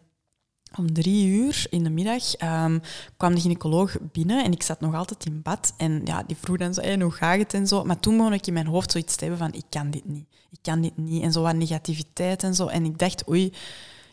[0.75, 2.81] om drie uur in de middag um,
[3.17, 5.73] kwam de gynaecoloog binnen en ik zat nog altijd in bad.
[5.77, 7.83] En ja, die vroeg dan zo, hey, hoe gaat het en zo.
[7.83, 10.25] Maar toen begon ik in mijn hoofd zoiets te hebben van, ik kan dit niet.
[10.51, 11.23] Ik kan dit niet.
[11.23, 12.67] En zo wat negativiteit en zo.
[12.67, 13.53] En ik dacht, oei,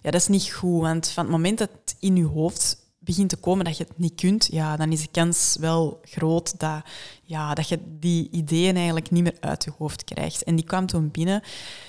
[0.03, 0.81] ja, dat is niet goed.
[0.81, 3.99] Want van het moment dat het in je hoofd begint te komen dat je het
[3.99, 6.83] niet kunt, ja, dan is de kans wel groot dat,
[7.23, 10.45] ja, dat je die ideeën eigenlijk niet meer uit je hoofd krijgt.
[10.45, 11.43] En die kwam toen binnen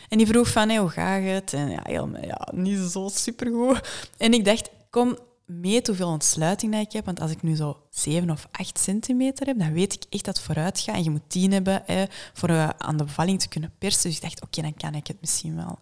[0.09, 1.53] en die vroeg van, hey, hoe gaat het?
[1.53, 4.07] En ja, helemaal, ja, niet zo supergoed.
[4.17, 7.05] En ik dacht, kom, meet hoeveel ontsluiting dat ik heb.
[7.05, 10.35] Want als ik nu zo 7 of 8 centimeter heb, dan weet ik echt dat
[10.35, 10.95] het vooruit gaat.
[10.95, 14.09] En je moet 10 hebben hè, voor uh, aan de bevalling te kunnen persen.
[14.09, 15.79] Dus ik dacht, oké, dan kan ik het misschien wel.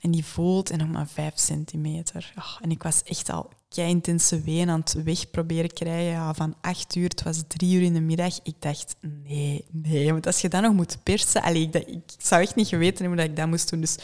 [0.00, 2.32] En die voelt en nog maar 5 centimeter.
[2.60, 6.12] En ik was echt al kei intense ween aan het weg proberen krijgen.
[6.12, 8.38] Ja, van 8 uur, het was 3 uur in de middag.
[8.42, 10.12] Ik dacht, nee, nee.
[10.12, 11.42] Want als je dat nog moet persen...
[11.42, 13.80] Allee, ik, ik zou echt niet geweten hebben dat ik dat moest doen.
[13.80, 13.96] Dus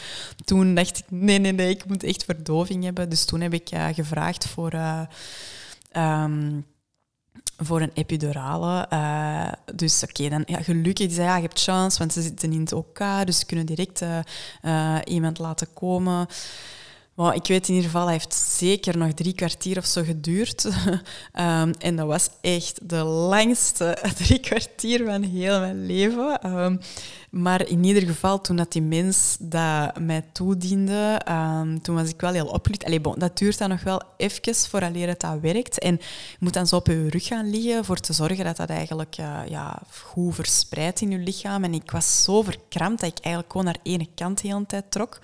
[0.45, 3.09] toen dacht ik, nee, nee, nee, ik moet echt verdoving hebben.
[3.09, 4.73] Dus toen heb ik uh, gevraagd voor...
[4.73, 5.01] Uh,
[5.97, 6.65] um,
[7.57, 8.87] voor een epidurale.
[8.93, 12.53] Uh, dus oké, dan ja, gelukkig, die zei ja, je hebt chance, want ze zitten
[12.53, 14.03] in het OK, dus ze kunnen direct
[15.03, 16.27] iemand laten komen.
[17.21, 20.65] Maar ik weet in ieder geval, hij heeft zeker nog drie kwartier of zo geduurd.
[20.65, 26.57] um, en dat was echt de langste drie kwartier van heel mijn leven.
[26.57, 26.79] Um,
[27.31, 32.21] maar in ieder geval, toen dat die mens dat mij toediende, um, toen was ik
[32.21, 32.83] wel heel opgelucht.
[32.85, 35.79] Allee, dat duurt dan nog wel even vooraleer het dat werkt.
[35.79, 35.93] En
[36.29, 39.17] je moet dan zo op je rug gaan liggen voor te zorgen dat dat eigenlijk
[39.19, 41.63] uh, ja, goed verspreidt in je lichaam.
[41.63, 44.91] En ik was zo verkrampt dat ik eigenlijk gewoon naar ene kant de hele tijd
[44.91, 45.19] trok.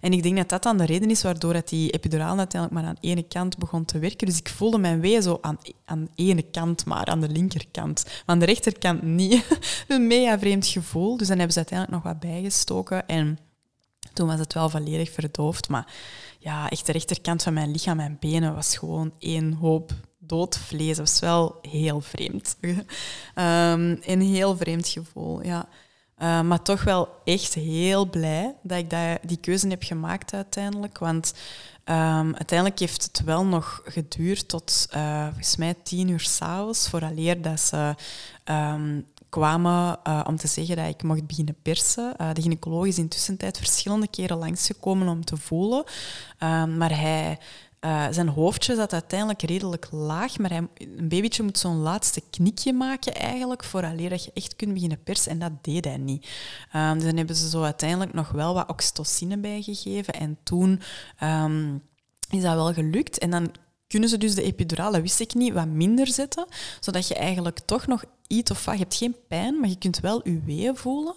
[0.00, 2.90] En ik denk dat dat dan de reden is waardoor dat die epiduraal uiteindelijk maar
[2.90, 4.26] aan ene kant begon te werken.
[4.26, 8.04] Dus ik voelde mijn wee zo aan, aan de ene kant maar, aan de linkerkant.
[8.04, 9.58] Maar aan de rechterkant niet.
[9.88, 11.16] een mega vreemd gevoel.
[11.16, 13.06] Dus dan hebben ze uiteindelijk nog wat bijgestoken.
[13.06, 13.38] En
[14.12, 15.68] toen was het wel volledig verdoofd.
[15.68, 15.92] Maar
[16.38, 20.96] ja, echt de rechterkant van mijn lichaam, mijn benen, was gewoon één hoop dood vlees.
[20.96, 22.56] Dat was wel heel vreemd.
[22.60, 22.76] um,
[24.12, 25.68] een heel vreemd gevoel, ja.
[26.22, 30.98] Uh, maar toch wel echt heel blij dat ik dat, die keuze heb gemaakt uiteindelijk.
[30.98, 31.34] Want
[31.84, 37.60] um, uiteindelijk heeft het wel nog geduurd tot uh, mij tien uur s'avonds, vooraleer dat
[37.60, 37.94] ze
[38.44, 42.14] um, kwamen uh, om te zeggen dat ik mocht beginnen persen.
[42.32, 45.84] de gynaecoloog is intussen tijd verschillende keren langsgekomen om te voelen.
[46.42, 47.38] Um, maar hij
[47.80, 52.72] uh, zijn hoofdje zat uiteindelijk redelijk laag, maar hij, een babytje moet zo'n laatste knikje
[52.72, 55.32] maken eigenlijk, vooraleer dat je echt kunt beginnen persen.
[55.32, 56.22] En dat deed hij niet.
[56.72, 60.14] Dus dan hebben ze zo uiteindelijk nog wel wat oxytocine bijgegeven.
[60.14, 60.80] En toen
[61.22, 61.82] um,
[62.30, 63.18] is dat wel gelukt.
[63.18, 63.52] En dan
[63.88, 66.46] kunnen ze dus de epiduraal, dat wist ik niet, wat minder zetten,
[66.80, 70.00] zodat je eigenlijk toch nog iets of wat, je hebt geen pijn, maar je kunt
[70.00, 71.14] wel je weeën voelen.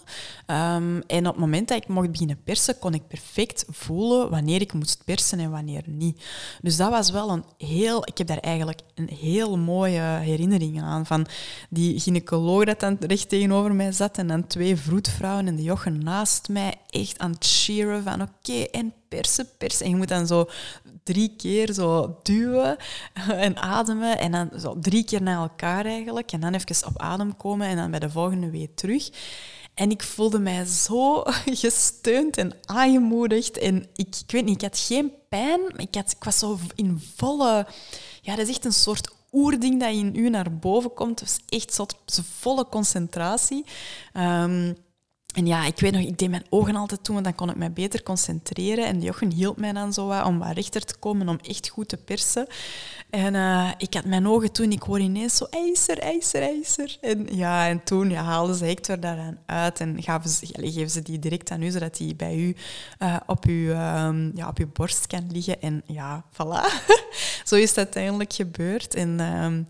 [0.47, 4.62] Um, en op het moment dat ik mocht beginnen persen, kon ik perfect voelen wanneer
[4.62, 6.21] ik moest persen en wanneer niet.
[6.62, 11.05] Dus dat was wel een heel, ik heb daar eigenlijk een heel mooie herinnering aan,
[11.05, 11.27] van
[11.69, 16.03] die gynaecoloog dat dan recht tegenover mij zat en dan twee vroedvrouwen en de jochen
[16.03, 19.86] naast mij, echt aan het cheeren van oké, en persen, persen.
[19.86, 20.49] En je moet dan zo
[21.13, 22.77] drie keer zo duwen
[23.47, 24.19] en ademen.
[24.19, 26.31] En dan zo drie keer naar elkaar eigenlijk.
[26.31, 29.09] En dan even op adem komen en dan bij de volgende weer terug.
[29.73, 31.23] En ik voelde mij zo
[31.63, 33.57] gesteund en aangemoedigd.
[33.57, 35.59] En ik, weet niet, ik had geen pijn.
[35.77, 37.67] Ik, had, ik was zo in volle...
[38.21, 41.19] Ja, dat is echt een soort oerding dat in u naar boven komt.
[41.19, 41.85] Het was echt zo
[42.39, 43.65] volle concentratie.
[44.13, 44.75] Um,
[45.35, 47.55] en ja, ik weet nog, ik deed mijn ogen altijd toe, want dan kon ik
[47.55, 48.85] mij beter concentreren.
[48.85, 51.89] En Jochen hielp mij dan zo wat om wat rechter te komen, om echt goed
[51.89, 52.47] te persen.
[53.09, 56.97] En uh, ik had mijn ogen toen, ik hoor ineens zo ijzer, ijzer, ijzer.
[57.01, 61.01] En ja, en toen ja, haalden ze Hector daaraan uit en gaven ze, geven ze
[61.01, 62.55] die direct aan u, zodat die bij u
[62.99, 65.61] uh, op, uw, um, ja, op uw borst kan liggen.
[65.61, 66.83] En ja, voilà.
[67.49, 68.95] zo is het uiteindelijk gebeurd.
[68.95, 69.67] En um,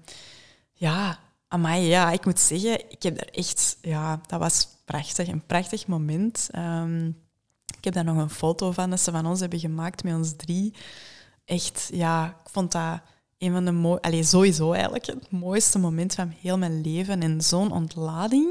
[0.74, 1.20] ja,
[1.50, 5.88] amai, ja, ik moet zeggen, ik heb daar echt, ja, dat was prachtig, een prachtig
[5.88, 6.50] moment.
[6.56, 7.08] Um,
[7.78, 10.34] ik heb daar nog een foto van dat ze van ons hebben gemaakt met ons
[10.36, 10.74] drie.
[11.46, 13.02] Echt, ja, ik vond dat
[13.38, 17.72] een van de mooiste, sowieso eigenlijk het mooiste moment van heel mijn leven en zo'n
[17.72, 18.48] ontlading.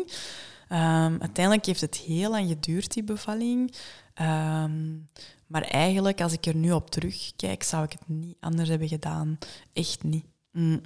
[0.71, 3.75] Um, uiteindelijk heeft het heel lang geduurd, die bevalling.
[4.15, 5.09] Um,
[5.47, 9.39] maar eigenlijk, als ik er nu op terugkijk, zou ik het niet anders hebben gedaan.
[9.73, 10.25] Echt niet.
[10.53, 10.81] Mm.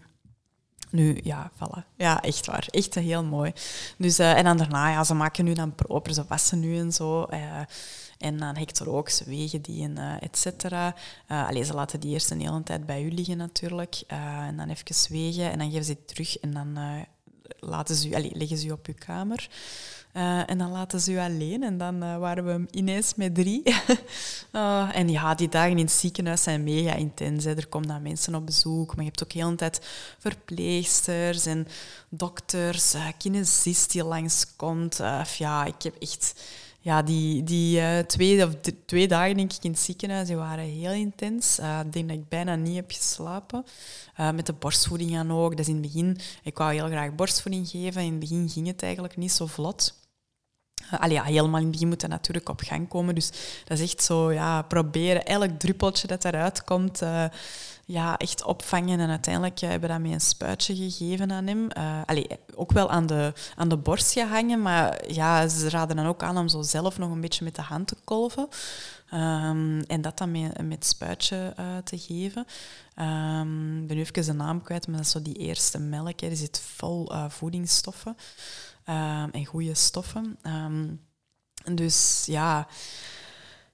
[0.92, 1.82] Nu, ja, voilà.
[1.96, 2.66] Ja, echt waar.
[2.70, 3.52] Echt heel mooi.
[3.98, 6.92] Dus, uh, en dan daarna, ja, ze maken nu dan proper, ze wassen nu en
[6.92, 7.26] zo.
[7.30, 7.58] Uh,
[8.18, 10.94] en dan Hector ook, ze wegen die en uh, et cetera.
[11.28, 14.02] Uh, ze laten die eerst een hele tijd bij u liggen natuurlijk.
[14.06, 16.78] en dan even wegen en dan geven ze terug en dan
[17.58, 19.48] laten ze u, allee, leggen ze u op uw kamer.
[20.16, 23.62] Uh, en dan laten ze u alleen en dan uh, waren we ineens met drie.
[24.52, 27.44] uh, en ja, die dagen in het ziekenhuis zijn mega intens.
[27.44, 29.80] Er komen dan mensen op bezoek, maar je hebt ook heel de tijd
[30.18, 31.66] verpleegsters en
[32.08, 35.00] dokters, kinesist die langskomt.
[35.38, 36.34] ja, ik heb echt
[36.84, 38.54] ja, die, die uh, twee, of
[38.86, 41.58] twee dagen denk ik in het ziekenhuis waren heel intens.
[41.58, 43.64] Uh, ik denk dat ik bijna niet heb geslapen.
[44.20, 45.54] Uh, met de borstvoeding dan ook.
[45.54, 48.02] Is in het begin, ik wou heel graag borstvoeding geven.
[48.02, 50.01] In het begin ging het eigenlijk niet zo vlot.
[50.98, 53.14] Allee, ja, helemaal in begin moet dat natuurlijk op gang komen.
[53.14, 53.30] Dus
[53.64, 57.02] dat is echt zo, ja, proberen elk druppeltje dat eruit komt
[57.84, 59.00] ja, echt opvangen.
[59.00, 61.68] En uiteindelijk hebben we dat met een spuitje gegeven aan hem.
[61.78, 66.06] Uh, allee, ook wel aan de, aan de borst gehangen, maar ja, ze raden dan
[66.06, 68.48] ook aan om zo zelf nog een beetje met de hand te kolven.
[69.14, 72.46] Um, en dat dan met, met spuitje uh, te geven.
[72.96, 76.20] Um, ik ben nu even de naam kwijt, maar dat is zo die eerste melk.
[76.20, 76.28] Hè.
[76.28, 78.16] Die zit vol uh, voedingsstoffen
[78.88, 80.38] um, en goede stoffen.
[81.74, 82.68] dus ja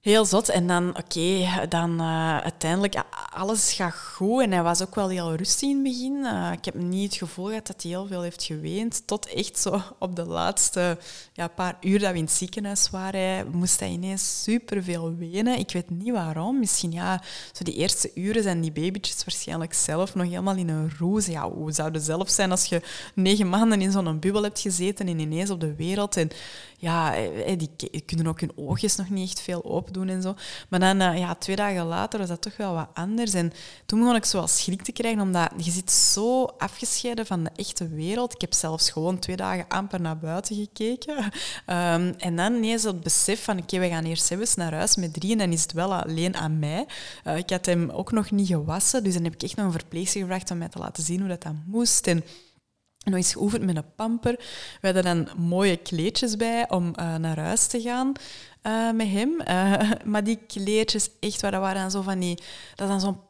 [0.01, 0.49] heel zot.
[0.49, 3.03] En dan, oké, dan uh, uiteindelijk,
[3.35, 4.43] alles gaat goed.
[4.43, 6.17] En hij was ook wel heel rustig in het begin.
[6.17, 9.07] Uh, ik heb niet het gevoel gehad dat hij heel veel heeft geweend.
[9.07, 10.99] Tot echt zo op de laatste
[11.33, 15.59] ja, paar uur dat we in het ziekenhuis waren, moest hij ineens superveel wenen.
[15.59, 16.59] Ik weet niet waarom.
[16.59, 20.91] Misschien, ja, zo die eerste uren zijn die babytjes waarschijnlijk zelf nog helemaal in een
[20.99, 21.27] roes.
[21.27, 22.83] Ja, hoe zou zelf zijn als je
[23.15, 26.17] negen maanden in zo'n bubbel hebt gezeten en ineens op de wereld...
[26.17, 26.31] En
[26.81, 29.65] ja, eh, die kunnen ook hun oogjes nog niet echt veel
[30.07, 30.35] en zo.
[30.69, 33.35] Maar dan, eh, ja, twee dagen later was dat toch wel wat anders.
[33.35, 33.53] En
[33.87, 37.51] toen begon ik zo wel schrik te krijgen, omdat je zit zo afgescheiden van de
[37.57, 38.35] echte wereld.
[38.35, 41.17] Ik heb zelfs gewoon twee dagen amper naar buiten gekeken.
[41.17, 45.13] Um, en dan ineens het besef van, oké, we gaan eerst eens naar huis met
[45.13, 46.87] drie en dan is het wel alleen aan mij.
[47.25, 49.73] Uh, ik had hem ook nog niet gewassen, dus dan heb ik echt nog een
[49.73, 52.07] verpleegster gevraagd om mij te laten zien hoe dat, dat moest.
[52.07, 52.25] En
[53.05, 54.37] nog eens geoefend met een pamper.
[54.81, 58.13] We hadden dan mooie kleedjes bij om uh, naar huis te gaan
[58.63, 59.41] uh, met hem.
[59.41, 62.43] Uh, maar die kleedjes, echt waar, dat waren dan zo van die...
[62.75, 63.21] Dat dan zo'n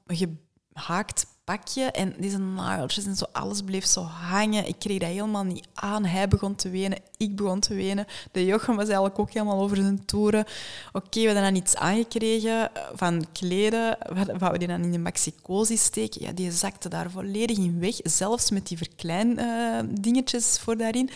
[0.73, 4.69] gehaakt pakje en deze nageltjes en zo, alles bleef zo hangen.
[4.69, 6.05] Ik kreeg dat helemaal niet aan.
[6.05, 8.07] Hij begon te wenen, ik begon te wenen.
[8.33, 10.45] De Jochem was eigenlijk ook helemaal over zijn toeren.
[10.93, 13.99] Oké, we hadden dan iets aangekregen van kleden,
[14.39, 16.23] wat we die dan in de maxicosi steken.
[16.23, 21.11] Ja, die zakte daar volledig in weg, zelfs met die verklein uh, dingetjes voor daarin.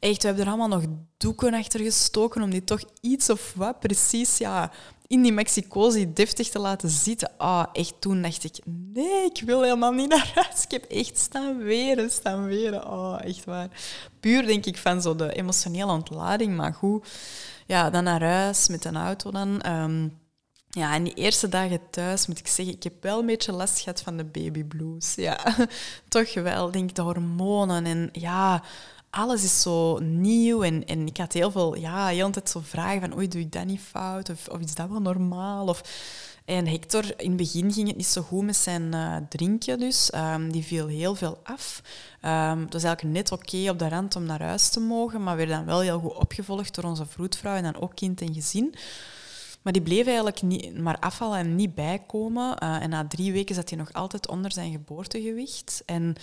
[0.00, 0.84] Echt, we hebben er allemaal nog
[1.16, 4.70] doeken achter gestoken om die toch iets of wat precies ja,
[5.06, 7.30] in die Mexicosi deftig te laten zitten.
[7.36, 10.64] Ah, echt, toen dacht ik, nee, ik wil helemaal niet naar huis.
[10.64, 12.90] Ik heb echt staan weren, staan weren.
[12.90, 13.68] Oh, echt waar.
[14.20, 17.08] Puur denk ik van zo de emotionele ontlading, maar goed.
[17.66, 19.60] Ja, dan naar huis met een auto dan.
[19.60, 20.08] Ehm,
[20.68, 23.80] ja, en die eerste dagen thuis moet ik zeggen, ik heb wel een beetje last
[23.80, 25.14] gehad van de baby blues.
[25.14, 25.38] Ja,
[26.08, 28.62] toch wel, denk de hormonen en ja,
[29.10, 30.62] alles is zo nieuw.
[30.62, 33.64] En, en ik had heel veel, ja, heel zo vragen van, oei, doe ik dat
[33.64, 34.30] niet fout?
[34.30, 35.66] Of, of is dat wel normaal?
[35.66, 35.82] Of,
[36.44, 40.10] en Hector, in het begin ging het niet zo goed met zijn uh, drinken dus.
[40.14, 41.82] Um, die viel heel veel af.
[42.24, 45.36] Um, het was eigenlijk net oké op de rand om naar huis te mogen, maar
[45.36, 48.74] werd dan wel heel goed opgevolgd door onze vroedvrouw en dan ook kind en gezin.
[49.62, 52.56] Maar die bleef eigenlijk niet, maar afvallen en niet bijkomen.
[52.62, 55.82] Uh, en na drie weken zat hij nog altijd onder zijn geboortegewicht.
[55.86, 56.14] En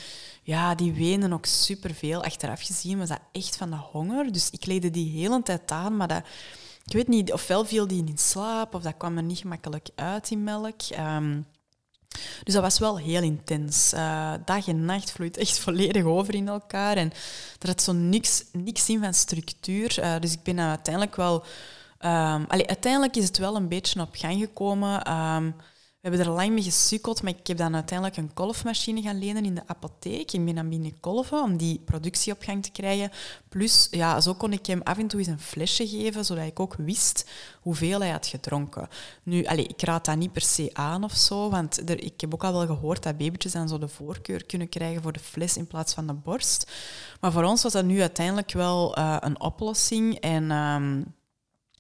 [0.43, 2.23] ja, die weende ook superveel.
[2.23, 4.32] Achteraf gezien was dat echt van de honger.
[4.32, 6.23] Dus ik leidde die hele tijd aan, maar dat...
[6.86, 10.28] Ik weet niet, ofwel viel die in slaap, of dat kwam er niet gemakkelijk uit,
[10.28, 10.82] die melk.
[11.00, 11.45] Um,
[12.43, 13.93] dus dat was wel heel intens.
[13.93, 16.97] Uh, dag en nacht vloeit echt volledig over in elkaar.
[16.97, 17.12] En
[17.60, 20.00] er had zo niks, niks in van structuur.
[20.00, 21.45] Uh, dus ik ben uiteindelijk wel
[21.99, 25.13] Um, uiteindelijk is het wel een beetje op gang gekomen.
[25.13, 25.55] Um,
[26.01, 29.45] we hebben er lang mee gesukkeld, maar ik heb dan uiteindelijk een kolfmachine gaan lenen
[29.45, 30.31] in de apotheek.
[30.31, 33.12] Ik ben dan kolven om die productie op gang te krijgen.
[33.49, 36.60] Plus, ja, zo kon ik hem af en toe eens een flesje geven, zodat ik
[36.60, 37.29] ook wist
[37.62, 38.88] hoeveel hij had gedronken.
[39.23, 42.43] Nu, ik raad dat niet per se aan of zo, want er, ik heb ook
[42.43, 45.67] al wel gehoord dat babytjes dan zo de voorkeur kunnen krijgen voor de fles in
[45.67, 46.71] plaats van de borst.
[47.21, 50.15] Maar voor ons was dat nu uiteindelijk wel uh, een oplossing.
[50.15, 50.51] En...
[50.51, 51.15] Um,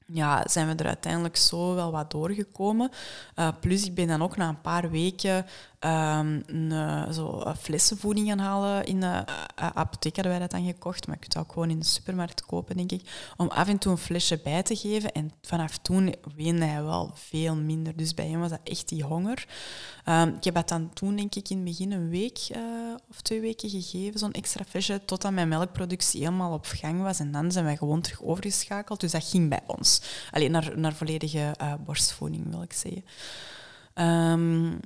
[0.07, 2.89] ja, zijn we er uiteindelijk zo wel wat doorgekomen.
[3.35, 5.45] Uh, plus, ik ben dan ook na een paar weken
[5.79, 8.85] um, een, eh, zo uh, flessenvoeding gaan halen.
[8.85, 9.05] In de
[9.59, 11.85] uh, apotheek hadden wij dat dan gekocht, maar je kunt het ook gewoon in de
[11.85, 13.31] supermarkt kopen, denk ik.
[13.37, 15.11] Om af en toe een flesje bij te geven.
[15.11, 17.95] En vanaf toen weende hij wel veel minder.
[17.95, 19.47] Dus bij hem was dat echt die honger.
[20.05, 22.49] Um, ik heb dat dan toen, denk ik, in het begin een week
[23.09, 27.19] of twee weken gegeven, zo'n extra flesje, totdat mijn melkproductie helemaal op gang was.
[27.19, 28.99] En dan zijn wij gewoon terug overgeschakeld.
[28.99, 30.01] Dus dat ging bij ons.
[30.31, 33.03] Alleen naar, naar volledige borstvoeding, wil ik zeggen.
[33.95, 34.79] Um,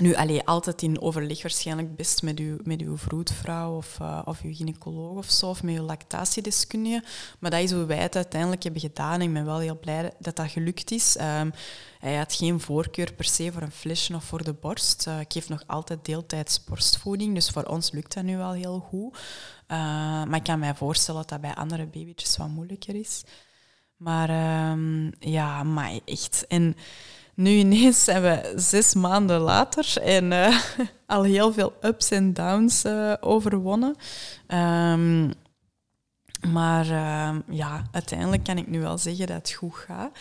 [0.00, 4.42] nu, allee, altijd in overleg waarschijnlijk best met uw, met uw vroedvrouw of, uh, of
[4.42, 7.04] uw gynaecoloog of zo, of met uw lactatiedeskundige.
[7.38, 9.22] Maar dat is hoe wij het uiteindelijk hebben gedaan.
[9.22, 11.16] Ik ben wel heel blij dat dat gelukt is.
[11.20, 11.52] Um,
[11.98, 15.06] hij had geen voorkeur per se voor een flesje of voor de borst.
[15.08, 18.78] Uh, ik geef nog altijd deeltijds borstvoeding, dus voor ons lukt dat nu wel heel
[18.78, 19.16] goed.
[19.16, 19.76] Uh,
[20.24, 23.22] maar ik kan mij voorstellen dat dat bij andere babytjes wat moeilijker is.
[23.96, 26.46] Maar um, ja, maar echt...
[26.48, 26.76] En,
[27.34, 30.60] nu ineens zijn we zes maanden later en uh,
[31.06, 33.96] al heel veel ups en downs uh, overwonnen.
[34.48, 35.32] Um,
[36.48, 40.18] maar uh, ja, uiteindelijk kan ik nu wel zeggen dat het goed gaat.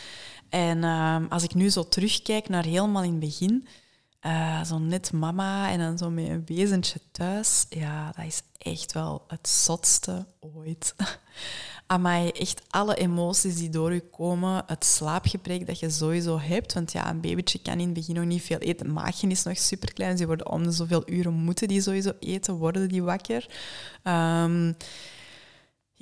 [0.49, 3.67] En ehm, als ik nu zo terugkijk naar helemaal in het begin,
[4.25, 8.93] uh, zo net mama en dan zo met een wezentje thuis, ja, dat is echt
[8.93, 10.95] wel het zotste ooit.
[11.91, 16.73] Amai, echt alle emoties die door je komen, het slaapgebrek dat je sowieso hebt.
[16.73, 18.85] Want ja, een babytje kan in het begin nog niet veel eten.
[18.85, 20.17] Het maagje is nog super klein.
[20.17, 23.45] Ze worden om de zoveel uren moeten die sowieso eten, worden die wakker.
[24.03, 24.75] Um,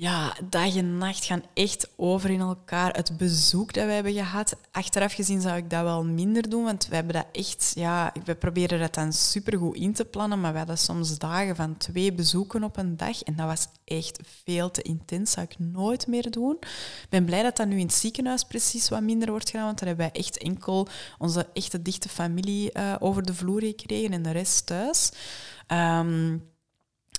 [0.00, 2.94] ja, dag en nacht gaan echt over in elkaar.
[2.96, 6.86] Het bezoek dat we hebben gehad, achteraf gezien zou ik dat wel minder doen, want
[6.88, 10.58] we hebben dat echt, ja, we proberen dat dan supergoed in te plannen, maar we
[10.58, 14.82] hadden soms dagen van twee bezoeken op een dag en dat was echt veel te
[14.82, 16.56] intens, zou ik nooit meer doen.
[17.02, 19.78] Ik ben blij dat dat nu in het ziekenhuis precies wat minder wordt gedaan, want
[19.78, 24.22] daar hebben wij echt enkel onze echte dichte familie uh, over de vloer gekregen en
[24.22, 25.10] de rest thuis.
[25.66, 26.56] Um,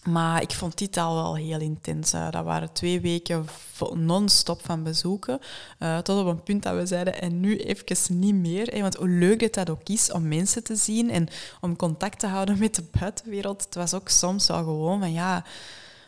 [0.03, 2.11] maar ik vond dit al wel heel intens.
[2.11, 3.45] Dat waren twee weken
[3.93, 5.39] non-stop van bezoeken.
[5.79, 8.81] Uh, tot op een punt dat we zeiden, en nu even niet meer.
[8.81, 11.27] Want hoe leuk het dat ook is om mensen te zien en
[11.61, 13.63] om contact te houden met de buitenwereld.
[13.63, 15.45] Het was ook soms wel gewoon van, ja,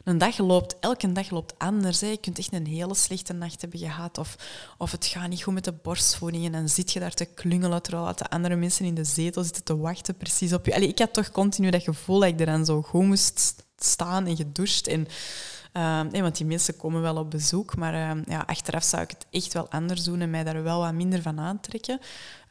[0.04, 2.00] een dag loopt, elke dag loopt anders.
[2.00, 4.18] Je kunt echt een hele slechte nacht hebben gehad.
[4.18, 4.36] Of,
[4.78, 6.46] of het gaat niet goed met de borstvoeding.
[6.46, 9.64] En dan zit je daar te klungelen terwijl de andere mensen in de zetel zitten
[9.64, 10.76] te wachten precies op je.
[10.76, 14.26] Allee, ik had toch continu dat gevoel dat ik er dan zo goed moest staan
[14.26, 14.88] en gedoucht.
[14.88, 15.08] En
[16.12, 17.94] nee, want die mensen komen wel op bezoek, maar
[18.28, 21.22] ja, achteraf zou ik het echt wel anders doen en mij daar wel wat minder
[21.22, 22.00] van aantrekken.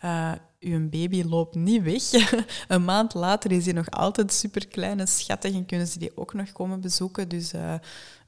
[0.05, 2.33] Uh, uw baby loopt niet weg.
[2.68, 6.16] een maand later is hij nog altijd super klein en schattig en kunnen ze die
[6.16, 7.28] ook nog komen bezoeken.
[7.28, 7.74] Dus uh,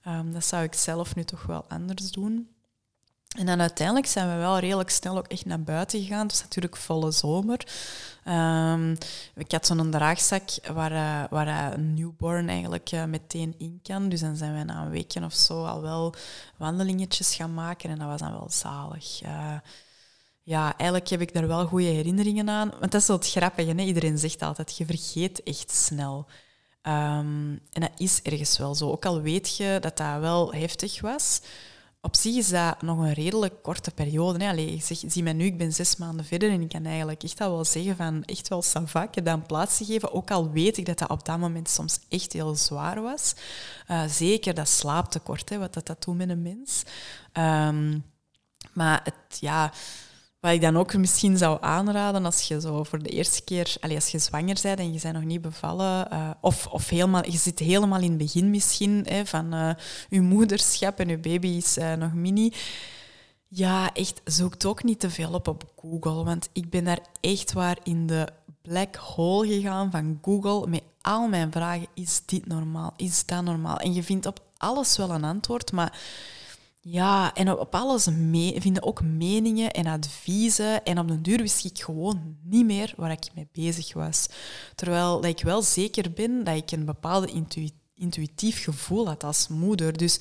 [0.06, 2.48] um, dat zou ik zelf nu toch wel anders doen.
[3.38, 6.22] En dan uiteindelijk zijn we wel redelijk snel ook echt naar buiten gegaan.
[6.22, 7.66] Het was natuurlijk volle zomer.
[8.28, 8.96] Um,
[9.34, 10.42] ik had zo'n draagzak
[10.72, 14.08] waar, uh, waar een newborn eigenlijk uh, meteen in kan.
[14.08, 16.14] Dus dan zijn we na een weekje of zo al wel
[16.56, 17.90] wandelingetjes gaan maken.
[17.90, 19.20] En dat was dan wel zalig.
[20.44, 22.70] Ja, eigenlijk heb ik daar wel goede herinneringen aan.
[22.80, 23.70] Want dat is wel het grappige.
[23.70, 23.82] Hè?
[23.82, 26.26] Iedereen zegt altijd, je vergeet echt snel.
[26.82, 28.90] Um, en dat is ergens wel zo.
[28.90, 31.40] Ook al weet je dat dat wel heftig was,
[32.04, 34.44] op zich is dat nog een redelijk korte periode.
[34.44, 34.50] Hè.
[34.50, 37.22] Allee, ik zeg, zie mij nu, ik ben zes maanden verder en ik kan eigenlijk
[37.22, 39.24] echt al wel zeggen van echt wel sava, ik heb
[39.88, 40.12] een.
[40.12, 43.34] Ook al weet ik dat dat op dat moment soms echt heel zwaar was.
[43.88, 46.82] Uh, zeker dat slaaptekort, hè, wat dat, dat doet met een mens.
[47.32, 48.04] Um,
[48.72, 49.72] maar het, ja
[50.42, 54.08] wat ik dan ook misschien zou aanraden als je zo voor de eerste keer, als
[54.08, 57.58] je zwanger bent en je bent nog niet bevallen, uh, of, of helemaal, je zit
[57.58, 59.70] helemaal in het begin misschien hè, van uh,
[60.08, 62.52] je moederschap en je baby is uh, nog mini.
[63.48, 67.52] Ja, echt, zoek ook niet te veel op op Google, want ik ben daar echt
[67.52, 68.28] waar in de
[68.62, 71.86] black hole gegaan van Google met al mijn vragen.
[71.94, 72.92] Is dit normaal?
[72.96, 73.76] Is dat normaal?
[73.76, 75.98] En je vindt op alles wel een antwoord, maar
[76.84, 78.08] ja, en op alles
[78.58, 80.84] vinden ook meningen en adviezen.
[80.84, 84.26] En op den duur wist ik gewoon niet meer waar ik mee bezig was.
[84.74, 87.44] Terwijl dat ik wel zeker ben dat ik een bepaalde
[87.94, 89.96] intuïtief gevoel had als moeder.
[89.96, 90.20] Dus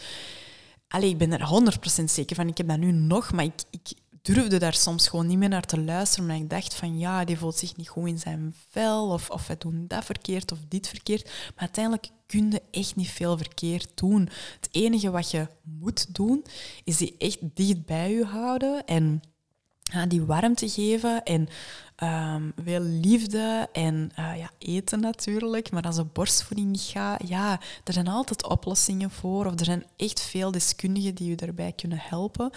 [0.87, 2.47] allee, ik ben er 100% zeker van.
[2.47, 3.91] Ik heb dat nu nog, maar ik, ik
[4.21, 6.25] durfde daar soms gewoon niet meer naar te luisteren.
[6.25, 9.09] Maar ik dacht van ja, die voelt zich niet goed in zijn vel.
[9.09, 11.23] Of, of we doen dat verkeerd of dit verkeerd.
[11.23, 14.29] Maar uiteindelijk kun je echt niet veel verkeerd doen.
[14.55, 16.45] Het enige wat je moet doen,
[16.83, 19.21] is die echt dicht bij je houden en
[19.91, 21.49] ja, die warmte geven en
[22.03, 25.71] um, veel liefde en uh, ja, eten natuurlijk.
[25.71, 29.45] Maar als de borstvoeding niet gaat, ja, er zijn altijd oplossingen voor.
[29.45, 32.51] Of er zijn echt veel deskundigen die je daarbij kunnen helpen.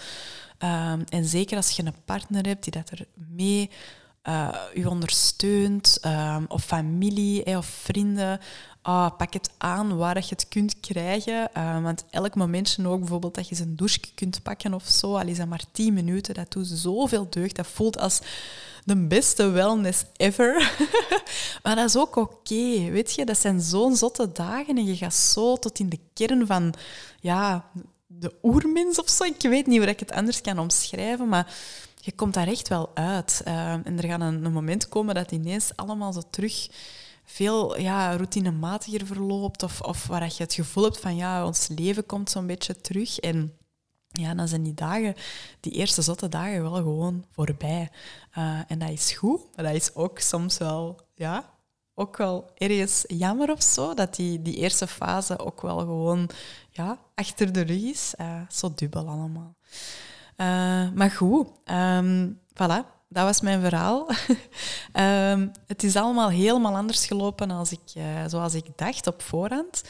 [0.59, 3.69] Um, en zeker als je een partner hebt die dat er mee
[4.23, 8.39] uh, u ondersteunt, um, of familie of vrienden,
[8.85, 11.49] ah, pak het aan waar je het kunt krijgen.
[11.57, 15.27] Uh, want elk momentje ook, bijvoorbeeld dat je een douche kunt pakken of zo, al
[15.27, 17.55] is dat maar tien minuten, dat doet zoveel deugd.
[17.55, 18.21] Dat voelt als
[18.83, 20.75] de beste wellness ever.
[21.63, 23.25] maar dat is ook oké, weet je.
[23.25, 26.73] Dat zijn zo'n zotte dagen en je gaat zo tot in de kern van
[27.19, 27.69] ja,
[28.07, 29.23] de oermens of zo.
[29.23, 31.55] Ik weet niet hoe ik het anders kan omschrijven, maar
[31.95, 33.41] je komt daar echt wel uit.
[33.47, 36.67] Uh, en er gaat een, moment komen dat ineens allemaal zo terug
[37.25, 39.63] veel ja, routinematiger verloopt.
[39.63, 43.19] Of, of waar je het gevoel hebt van ja, ons leven komt zo'n beetje terug.
[43.19, 43.57] En
[44.07, 45.15] ja, dan zijn die dagen,
[45.59, 47.89] die eerste zotte dagen, wel gewoon voorbij.
[48.37, 51.53] Uh, en dat is goed, maar dat is ook soms wel, ja,
[51.93, 56.29] ook wel ergens jammer of zo, dat die, die eerste fase ook wel gewoon
[56.69, 58.13] ja, achter de rug is.
[58.21, 59.55] Uh, zo dubbel allemaal.
[60.37, 64.09] Uh, maar goed, um, voilà, dat was mijn verhaal.
[64.93, 69.83] um, het is allemaal helemaal anders gelopen als ik, uh, zoals ik dacht op voorhand.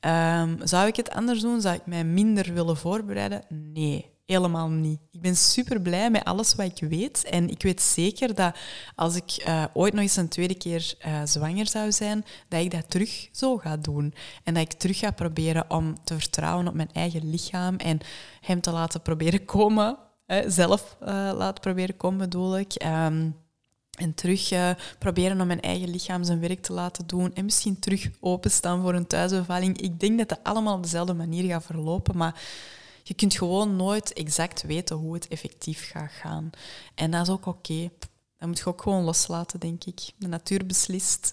[0.00, 1.60] Um, zou ik het anders doen?
[1.60, 3.44] Zou ik mij minder willen voorbereiden?
[3.48, 5.00] Nee, helemaal niet.
[5.10, 7.24] Ik ben super blij met alles wat ik weet.
[7.24, 8.56] En ik weet zeker dat
[8.94, 12.70] als ik uh, ooit nog eens een tweede keer uh, zwanger zou zijn, dat ik
[12.70, 14.14] dat terug zo ga doen.
[14.44, 18.00] En dat ik terug ga proberen om te vertrouwen op mijn eigen lichaam en
[18.40, 19.98] hem te laten proberen komen
[20.46, 22.84] zelf uh, laat proberen komen, bedoel ik.
[22.84, 23.40] Um,
[23.98, 27.34] en terug uh, proberen om mijn eigen lichaam zijn werk te laten doen.
[27.34, 29.80] En misschien terug openstaan voor een thuisbevalling.
[29.80, 32.16] Ik denk dat dat allemaal op dezelfde manier gaat verlopen.
[32.16, 32.40] Maar
[33.02, 36.50] je kunt gewoon nooit exact weten hoe het effectief gaat gaan.
[36.94, 37.90] En dat is ook oké.
[38.42, 40.10] Dat moet je ook gewoon loslaten, denk ik.
[40.16, 41.30] De natuur beslist.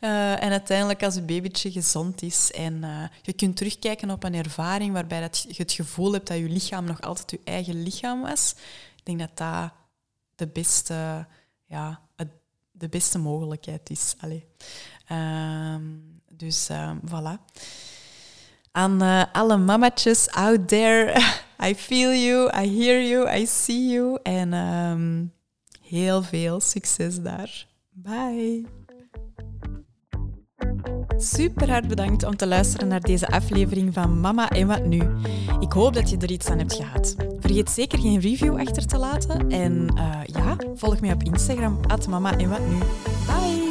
[0.00, 4.34] uh, en uiteindelijk als je babytje gezond is en uh, je kunt terugkijken op een
[4.34, 8.20] ervaring waarbij dat je het gevoel hebt dat je lichaam nog altijd je eigen lichaam
[8.20, 8.54] was,
[8.96, 9.72] ik denk dat dat
[10.34, 11.26] de beste,
[11.66, 12.00] ja,
[12.70, 14.14] de beste mogelijkheid is.
[14.20, 14.46] Allee.
[15.12, 15.76] Uh,
[16.32, 17.38] dus uh, voilà.
[18.72, 21.14] Aan uh, alle mamatjes out there,
[21.68, 24.18] I feel you, I hear you, I see you.
[24.22, 25.32] En um,
[25.92, 27.66] heel veel succes daar.
[27.90, 28.64] Bye.
[31.16, 35.02] Super hard bedankt om te luisteren naar deze aflevering van Mama en wat nu.
[35.60, 37.16] Ik hoop dat je er iets aan hebt gehad.
[37.38, 42.38] Vergeet zeker geen review achter te laten en uh, ja, volg mij op Instagram mama
[42.38, 42.78] en wat nu.
[43.26, 43.61] Bye.